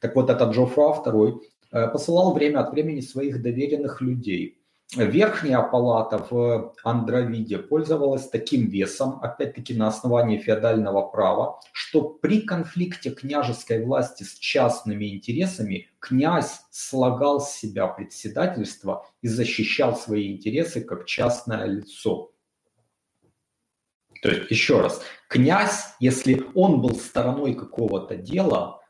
так 0.00 0.16
вот 0.16 0.31
этот 0.31 0.55
Жофруа 0.55 1.02
II 1.05 1.40
э, 1.72 1.88
посылал 1.88 2.33
время 2.33 2.61
от 2.61 2.72
времени 2.72 3.00
своих 3.00 3.42
доверенных 3.42 4.00
людей– 4.00 4.55
Верхняя 4.94 5.62
палата 5.62 6.25
в 6.31 6.72
Андровиде 6.85 7.59
пользовалась 7.59 8.29
таким 8.29 8.68
весом, 8.68 9.18
опять-таки 9.20 9.75
на 9.75 9.88
основании 9.88 10.38
феодального 10.38 11.09
права, 11.09 11.59
что 11.72 12.03
при 12.03 12.42
конфликте 12.42 13.11
княжеской 13.11 13.85
власти 13.85 14.22
с 14.22 14.35
частными 14.38 15.16
интересами 15.16 15.88
князь 15.99 16.61
слагал 16.70 17.40
с 17.40 17.51
себя 17.51 17.88
председательство 17.88 19.05
и 19.22 19.29
защищал 19.29 19.96
свои 19.96 20.33
интересы 20.33 20.83
как 20.83 21.07
частное 21.07 21.64
лицо. 21.66 22.31
То 24.22 24.31
есть, 24.31 24.51
еще 24.53 24.81
раз, 24.81 25.03
князь, 25.29 25.94
если 25.99 26.46
он 26.55 26.81
был 26.81 26.94
стороной 26.94 27.55
какого-то 27.55 28.16
дела, 28.16 28.81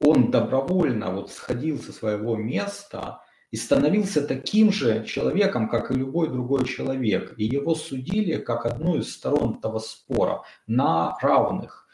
он 0.00 0.32
добровольно 0.32 1.10
вот 1.10 1.30
сходил 1.30 1.80
со 1.80 1.92
своего 1.92 2.34
места– 2.34 3.20
и 3.54 3.56
становился 3.56 4.20
таким 4.26 4.72
же 4.72 5.04
человеком, 5.04 5.68
как 5.68 5.92
и 5.92 5.94
любой 5.94 6.28
другой 6.28 6.64
человек. 6.64 7.34
И 7.36 7.44
его 7.44 7.76
судили 7.76 8.36
как 8.38 8.66
одну 8.66 8.96
из 8.96 9.14
сторон 9.14 9.58
этого 9.58 9.78
спора 9.78 10.42
на 10.66 11.16
равных. 11.22 11.86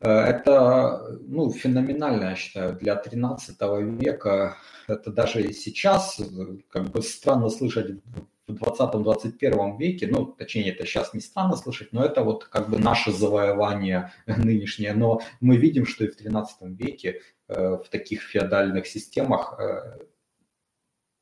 Э, 0.00 0.10
это 0.10 1.18
ну, 1.22 1.50
феноменально, 1.50 2.24
я 2.24 2.34
считаю, 2.34 2.76
для 2.76 2.94
13 2.94 3.56
века. 4.02 4.58
Это 4.86 5.10
даже 5.10 5.50
сейчас 5.54 6.20
как 6.68 6.90
бы 6.90 7.00
странно 7.00 7.48
слышать 7.48 8.02
в 8.46 8.52
20-21 8.52 9.78
веке, 9.78 10.08
ну, 10.08 10.26
точнее, 10.26 10.72
это 10.72 10.84
сейчас 10.84 11.14
не 11.14 11.20
странно 11.20 11.56
слышать, 11.56 11.90
но 11.92 12.04
это 12.04 12.22
вот 12.22 12.44
как 12.44 12.68
бы 12.68 12.78
наше 12.78 13.12
завоевание 13.12 14.12
нынешнее. 14.26 14.92
Но 14.92 15.22
мы 15.40 15.56
видим, 15.56 15.86
что 15.86 16.04
и 16.04 16.08
в 16.08 16.16
13 16.16 16.56
веке 16.78 17.22
э, 17.48 17.78
в 17.82 17.88
таких 17.88 18.20
феодальных 18.20 18.86
системах 18.86 19.58
э, 19.58 19.98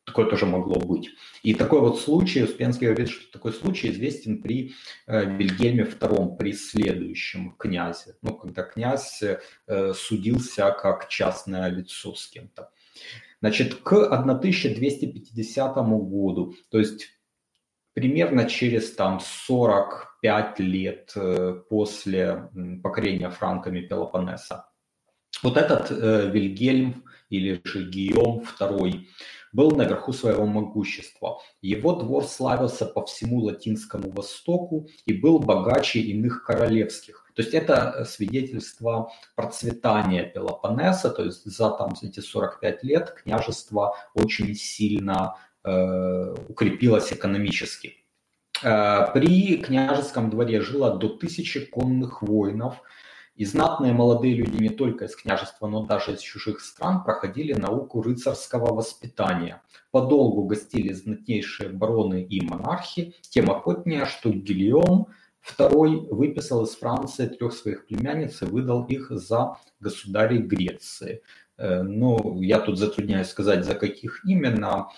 такое 0.06 0.26
тоже 0.26 0.46
могло 0.46 0.76
быть. 0.76 1.10
И 1.42 1.52
такой 1.52 1.80
вот 1.80 2.00
случай, 2.00 2.44
Успенский 2.44 2.86
говорит, 2.86 3.10
что 3.10 3.30
такой 3.32 3.52
случай 3.52 3.90
известен 3.90 4.40
при 4.40 4.74
э, 5.06 5.36
Вильгельме 5.36 5.82
II, 5.82 6.36
при 6.36 6.52
следующем 6.52 7.56
князе. 7.56 8.14
Ну, 8.22 8.34
когда 8.34 8.62
князь 8.62 9.22
э, 9.22 9.92
судился 9.94 10.70
как 10.70 11.08
частное 11.08 11.68
лицо 11.68 12.14
с 12.14 12.28
кем-то. 12.28 12.70
Значит, 13.40 13.74
к 13.74 13.92
1250 13.92 15.74
году, 15.74 16.54
то 16.70 16.78
есть 16.78 17.08
примерно 17.92 18.48
через 18.48 18.92
там 18.92 19.20
45 19.20 20.60
лет 20.60 21.12
э, 21.16 21.60
после 21.68 22.48
покорения 22.82 23.28
франками 23.30 23.80
Пелопоннеса, 23.80 24.66
вот 25.42 25.56
этот 25.56 25.90
э, 25.90 26.30
Вильгельм 26.30 27.04
или 27.28 27.60
же 27.64 27.90
Гийом 27.90 28.44
II 28.58 29.06
был 29.56 29.70
наверху 29.70 30.12
своего 30.12 30.44
могущества. 30.46 31.40
Его 31.62 31.94
двор 31.94 32.24
славился 32.24 32.84
по 32.84 33.04
всему 33.06 33.40
Латинскому 33.40 34.10
Востоку 34.10 34.86
и 35.06 35.14
был 35.14 35.38
богаче 35.38 36.00
иных 36.00 36.44
королевских. 36.44 37.24
То 37.34 37.42
есть 37.42 37.54
это 37.54 38.04
свидетельство 38.04 39.10
процветания 39.34 40.24
Пелопоннеса, 40.24 41.10
то 41.10 41.24
есть 41.24 41.44
за 41.44 41.70
там, 41.70 41.94
эти 42.02 42.20
45 42.20 42.84
лет 42.84 43.10
княжество 43.22 43.96
очень 44.14 44.54
сильно 44.54 45.36
э, 45.64 46.34
укрепилось 46.48 47.12
экономически. 47.12 47.94
Э, 48.62 49.06
при 49.14 49.56
княжеском 49.56 50.28
дворе 50.28 50.60
жило 50.60 50.98
до 50.98 51.08
тысячи 51.08 51.64
конных 51.64 52.22
воинов– 52.22 52.82
и 53.36 53.44
знатные 53.44 53.92
молодые 53.92 54.34
люди 54.34 54.62
не 54.62 54.70
только 54.70 55.04
из 55.04 55.14
княжества, 55.14 55.66
но 55.68 55.84
даже 55.84 56.14
из 56.14 56.20
чужих 56.20 56.60
стран 56.60 57.04
проходили 57.04 57.52
науку 57.52 58.00
рыцарского 58.00 58.74
воспитания. 58.74 59.62
Подолгу 59.90 60.44
гостили 60.44 60.92
знатнейшие 60.92 61.68
бароны 61.68 62.22
и 62.22 62.40
монархи, 62.40 63.14
тем 63.20 63.50
охотнее, 63.50 64.06
что 64.06 64.30
Гильом 64.30 65.08
II 65.58 66.08
выписал 66.14 66.64
из 66.64 66.74
Франции 66.76 67.26
трех 67.26 67.52
своих 67.52 67.86
племянниц 67.86 68.42
и 68.42 68.46
выдал 68.46 68.84
их 68.84 69.10
за 69.10 69.58
государей 69.80 70.38
Греции. 70.38 71.22
Э, 71.58 71.82
ну, 71.82 72.40
я 72.40 72.60
тут 72.60 72.78
затрудняюсь 72.78 73.28
сказать, 73.28 73.64
за 73.64 73.74
каких 73.74 74.24
именно. 74.24 74.88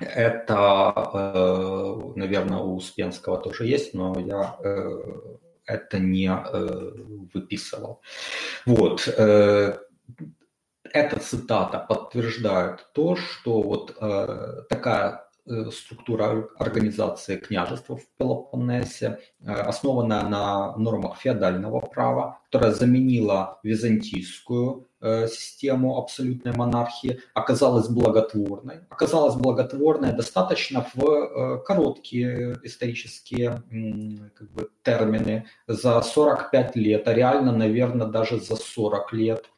Это, 0.00 0.92
э, 1.14 2.12
наверное, 2.16 2.58
у 2.58 2.74
Успенского 2.76 3.38
тоже 3.38 3.66
есть, 3.66 3.92
но 3.94 4.18
я 4.18 4.56
э, 4.64 5.36
это 5.72 5.98
не 5.98 6.28
э, 6.28 6.92
выписывал. 7.34 8.00
Вот. 8.66 9.08
Э, 9.08 9.78
эта 10.84 11.20
цитата 11.20 11.78
подтверждает 11.78 12.86
то, 12.92 13.16
что 13.16 13.62
вот 13.62 13.96
э, 14.00 14.62
такая 14.68 15.26
структура 15.70 16.48
организации 16.58 17.36
княжества 17.36 17.96
в 17.96 18.06
Пелопоннесе, 18.18 19.18
основанная 19.44 20.22
на 20.22 20.76
нормах 20.76 21.18
феодального 21.18 21.80
права, 21.80 22.40
которая 22.44 22.72
заменила 22.72 23.58
византийскую 23.62 24.88
Э, 25.04 25.26
систему 25.26 25.98
абсолютной 25.98 26.52
монархии 26.52 27.18
оказалась 27.34 27.88
благотворной. 27.88 28.82
Оказалась 28.88 29.34
благотворной 29.34 30.12
достаточно 30.12 30.86
в 30.94 31.04
э, 31.04 31.58
короткие 31.64 32.60
исторические 32.62 33.64
как 34.36 34.52
бы, 34.52 34.70
термины 34.84 35.46
за 35.66 36.00
45 36.00 36.76
лет, 36.76 37.08
а 37.08 37.14
реально, 37.14 37.50
наверное, 37.50 38.06
даже 38.06 38.38
за 38.38 38.54
40 38.54 39.12
лет. 39.12 39.50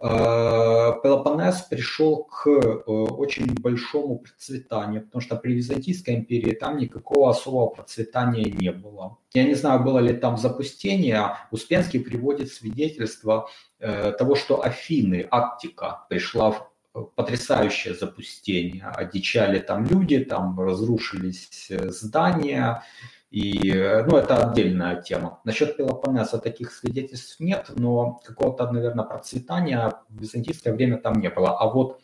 Э, 0.00 0.92
Пелопоннес 1.02 1.60
пришел 1.62 2.24
к 2.24 2.46
очень 2.46 3.54
большому 3.54 4.18
процветанию, 4.18 5.02
потому 5.02 5.20
что 5.20 5.36
при 5.36 5.54
Византийской 5.54 6.14
империи 6.14 6.54
там 6.54 6.78
никакого 6.78 7.30
особого 7.30 7.66
процветания 7.66 8.50
не 8.50 8.72
было. 8.72 9.18
Я 9.34 9.44
не 9.44 9.54
знаю, 9.54 9.82
было 9.84 9.98
ли 9.98 10.14
там 10.14 10.38
запустение. 10.38 11.36
Успенский 11.50 12.00
приводит 12.00 12.52
свидетельство 12.52 13.48
Э, 13.80 14.12
того, 14.12 14.34
что 14.34 14.62
Афины, 14.62 15.26
Аттика 15.30 16.04
пришла 16.10 16.50
в 16.50 16.70
э, 16.94 17.00
потрясающее 17.14 17.94
запустение. 17.94 18.84
Одичали 18.84 19.58
там 19.58 19.86
люди, 19.86 20.22
там 20.22 20.60
разрушились 20.60 21.68
э, 21.70 21.88
здания. 21.90 22.82
И, 23.30 23.72
ну, 23.72 24.16
это 24.16 24.50
отдельная 24.50 25.00
тема. 25.00 25.40
Насчет 25.44 25.76
Пелопоннеса 25.76 26.38
таких 26.38 26.72
свидетельств 26.72 27.38
нет, 27.38 27.70
но 27.76 28.20
какого-то, 28.24 28.70
наверное, 28.72 29.04
процветания 29.04 29.94
в 30.08 30.20
византийское 30.20 30.74
время 30.74 30.98
там 30.98 31.20
не 31.20 31.30
было. 31.30 31.56
А 31.58 31.66
вот 31.68 32.00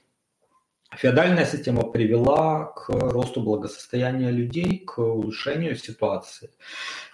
Феодальная 0.95 1.45
система 1.45 1.83
привела 1.83 2.67
к 2.67 2.89
росту 2.89 3.41
благосостояния 3.41 4.31
людей, 4.31 4.79
к 4.79 4.99
улучшению 4.99 5.75
ситуации. 5.77 6.51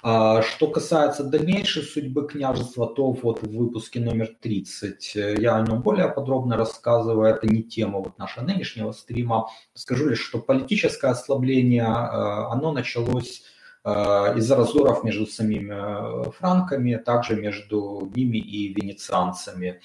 А 0.02 0.42
что 0.42 0.66
касается 0.68 1.24
дальнейшей 1.24 1.82
судьбы 1.82 2.28
княжества, 2.28 2.86
то 2.86 3.10
вот 3.12 3.42
в 3.42 3.50
выпуске 3.50 3.98
номер 3.98 4.28
30 4.40 5.14
я 5.14 5.56
о 5.56 5.66
нем 5.66 5.80
более 5.80 6.08
подробно 6.08 6.56
рассказываю. 6.56 7.34
Это 7.34 7.46
не 7.46 7.62
тема 7.62 8.00
вот 8.00 8.18
нашего 8.18 8.44
нынешнего 8.44 8.92
стрима. 8.92 9.48
Скажу 9.72 10.10
лишь, 10.10 10.20
что 10.20 10.38
политическое 10.38 11.10
ослабление, 11.10 11.86
а, 11.86 12.52
оно 12.52 12.72
началось 12.72 13.42
из-за 13.84 14.56
раздоров 14.56 15.02
между 15.02 15.26
самими 15.26 16.30
франками, 16.32 16.94
также 16.96 17.34
между 17.34 18.10
ними 18.14 18.38
и 18.38 18.72
венецианцами. 18.72 19.80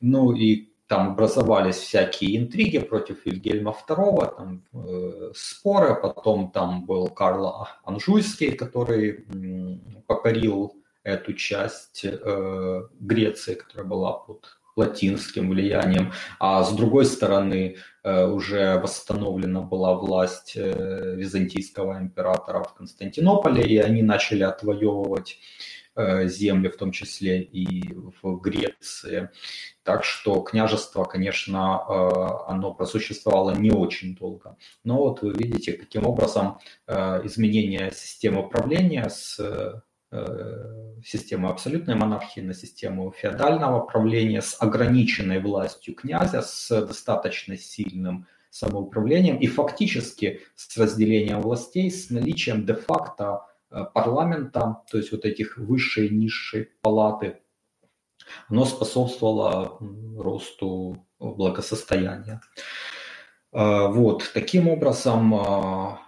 Ну 0.00 0.32
и 0.32 0.68
там 0.88 1.10
образовались 1.10 1.76
всякие 1.76 2.38
интриги 2.38 2.78
против 2.78 3.26
Вильгельма 3.26 3.76
II, 3.88 4.36
там, 4.36 4.62
э, 4.72 5.32
споры, 5.34 5.94
потом 5.94 6.50
там 6.50 6.86
был 6.86 7.08
Карл 7.08 7.68
Анжуйский, 7.84 8.52
который 8.52 9.10
э, 9.10 10.02
покорил 10.06 10.74
эту 11.02 11.34
часть 11.34 12.04
э, 12.04 12.82
Греции, 13.00 13.54
которая 13.54 13.86
была 13.86 14.12
под 14.14 14.58
латинским 14.78 15.50
влиянием, 15.50 16.12
а 16.38 16.62
с 16.62 16.72
другой 16.72 17.04
стороны 17.04 17.76
э, 18.04 18.26
уже 18.26 18.78
восстановлена 18.78 19.60
была 19.60 19.94
власть 19.94 20.52
э, 20.56 21.14
византийского 21.16 21.98
императора 21.98 22.62
в 22.62 22.74
Константинополе, 22.74 23.62
и 23.62 23.78
они 23.78 24.02
начали 24.02 24.42
отвоевывать 24.44 25.38
Э, 26.00 26.28
земли, 26.28 26.68
в 26.68 26.76
том 26.76 26.92
числе 26.92 27.42
и 27.42 27.92
в 28.22 28.36
Греции. 28.36 29.30
Так 29.82 30.04
что 30.04 30.42
княжество, 30.42 31.02
конечно, 31.02 32.46
оно 32.46 32.72
просуществовало 32.72 33.50
не 33.50 33.72
очень 33.72 34.14
долго. 34.14 34.56
Но 34.84 34.98
вот 34.98 35.22
вы 35.22 35.32
видите, 35.32 35.72
каким 35.72 36.06
образом 36.06 36.58
изменение 36.86 37.90
системы 37.90 38.46
управления 38.46 39.08
с 39.08 39.82
системы 41.04 41.50
абсолютной 41.50 41.94
монархии 41.94 42.40
на 42.40 42.54
систему 42.54 43.12
феодального 43.12 43.80
правления 43.80 44.40
с 44.40 44.56
ограниченной 44.58 45.38
властью 45.40 45.94
князя, 45.94 46.40
с 46.40 46.68
достаточно 46.86 47.56
сильным 47.58 48.26
самоуправлением 48.50 49.36
и 49.36 49.46
фактически 49.46 50.40
с 50.54 50.76
разделением 50.78 51.42
властей, 51.42 51.90
с 51.90 52.08
наличием 52.08 52.64
де-факто 52.64 53.42
Э, 53.70 53.84
парламента, 53.84 54.82
то 54.90 54.98
есть 54.98 55.12
вот 55.12 55.24
этих 55.24 55.58
высшей 55.58 56.06
и 56.06 56.14
низшей 56.14 56.70
палаты, 56.80 57.40
оно 58.48 58.64
способствовало 58.64 59.78
росту 60.16 61.06
благосостояния. 61.18 62.40
Э, 63.52 63.88
вот, 63.88 64.30
таким 64.32 64.68
образом, 64.68 65.34
э, 65.34 65.98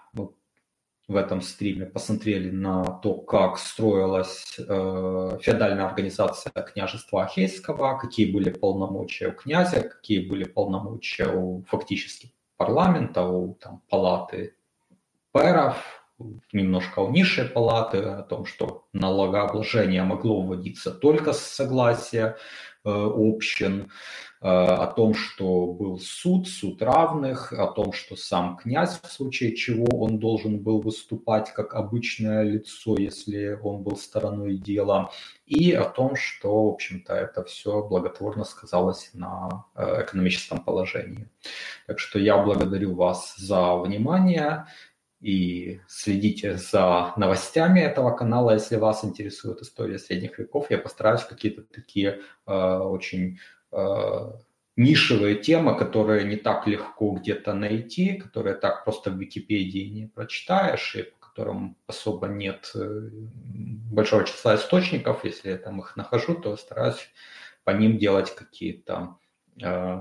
в 1.10 1.16
этом 1.16 1.40
стриме 1.40 1.86
посмотрели 1.86 2.50
на 2.50 2.84
то, 2.84 3.14
как 3.14 3.58
строилась 3.58 4.54
феодальная 4.56 5.86
организация 5.86 6.52
княжества 6.52 7.24
Ахейского, 7.24 7.98
какие 7.98 8.32
были 8.32 8.50
полномочия 8.50 9.28
у 9.28 9.32
князя, 9.32 9.80
какие 9.80 10.28
были 10.28 10.44
полномочия 10.44 11.26
у 11.26 11.64
фактически 11.66 12.32
парламента, 12.56 13.24
у 13.24 13.54
там, 13.54 13.82
палаты 13.88 14.54
пэров, 15.32 15.76
немножко 16.52 17.00
у 17.00 17.10
низшей 17.10 17.46
палаты, 17.46 17.98
о 17.98 18.22
том, 18.22 18.46
что 18.46 18.84
налогообложение 18.92 20.04
могло 20.04 20.42
вводиться 20.42 20.92
только 20.92 21.32
с 21.32 21.40
согласия 21.40 22.26
э, 22.26 22.36
общин, 22.88 23.90
э, 24.40 24.48
о 24.48 24.86
том, 24.86 25.14
что 25.14 25.66
был 25.66 25.98
суд, 25.98 26.48
суд 26.48 26.82
равных, 26.82 27.52
о 27.52 27.66
том, 27.66 27.92
что 27.92 28.16
сам 28.16 28.56
князь, 28.56 29.00
в 29.02 29.12
случае 29.12 29.54
чего 29.54 29.86
он 29.98 30.18
должен 30.18 30.58
был 30.58 30.80
выступать 30.80 31.52
как 31.52 31.74
обычное 31.74 32.42
лицо, 32.42 32.96
если 32.96 33.58
он 33.62 33.82
был 33.82 33.96
стороной 33.96 34.56
дела, 34.56 35.10
и 35.46 35.72
о 35.72 35.84
том, 35.84 36.16
что, 36.16 36.70
в 36.70 36.74
общем-то, 36.74 37.12
это 37.12 37.44
все 37.44 37.82
благотворно 37.82 38.44
сказалось 38.44 39.10
на 39.12 39.66
э, 39.74 40.04
экономическом 40.04 40.62
положении. 40.62 41.28
Так 41.86 41.98
что 41.98 42.18
я 42.18 42.38
благодарю 42.38 42.94
вас 42.94 43.34
за 43.36 43.74
внимание 43.76 44.66
и 45.20 45.80
следите 45.86 46.56
за 46.56 47.12
новостями 47.16 47.80
этого 47.80 48.10
канала, 48.10 48.52
если 48.52 48.76
вас 48.76 49.04
интересует 49.04 49.60
история 49.60 49.98
средних 49.98 50.38
веков. 50.38 50.70
Я 50.70 50.78
постараюсь 50.78 51.22
какие-то 51.24 51.62
такие 51.62 52.22
э, 52.46 52.52
очень 52.52 53.38
э, 53.70 54.32
нишевые 54.76 55.36
темы, 55.36 55.76
которые 55.76 56.24
не 56.24 56.36
так 56.36 56.66
легко 56.66 57.12
где-то 57.12 57.52
найти, 57.52 58.14
которые 58.14 58.56
так 58.56 58.84
просто 58.84 59.10
в 59.10 59.18
Википедии 59.18 59.90
не 59.90 60.06
прочитаешь, 60.06 60.96
и 60.96 61.02
по 61.02 61.26
которым 61.26 61.76
особо 61.86 62.26
нет 62.26 62.70
э, 62.74 63.10
большого 63.92 64.24
числа 64.24 64.56
источников. 64.56 65.24
Если 65.24 65.50
я 65.50 65.58
там 65.58 65.80
их 65.80 65.96
нахожу, 65.96 66.34
то 66.34 66.56
стараюсь 66.56 67.10
по 67.64 67.70
ним 67.72 67.98
делать 67.98 68.34
какие-то 68.34 69.16
э, 69.62 70.00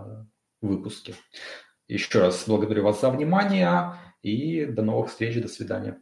выпуски. 0.62 1.14
Еще 1.90 2.20
раз 2.20 2.46
благодарю 2.48 2.84
вас 2.84 3.02
за 3.02 3.10
внимание 3.10 3.96
и 4.22 4.66
до 4.66 4.82
новых 4.82 5.10
встреч, 5.10 5.42
до 5.42 5.48
свидания. 5.48 6.02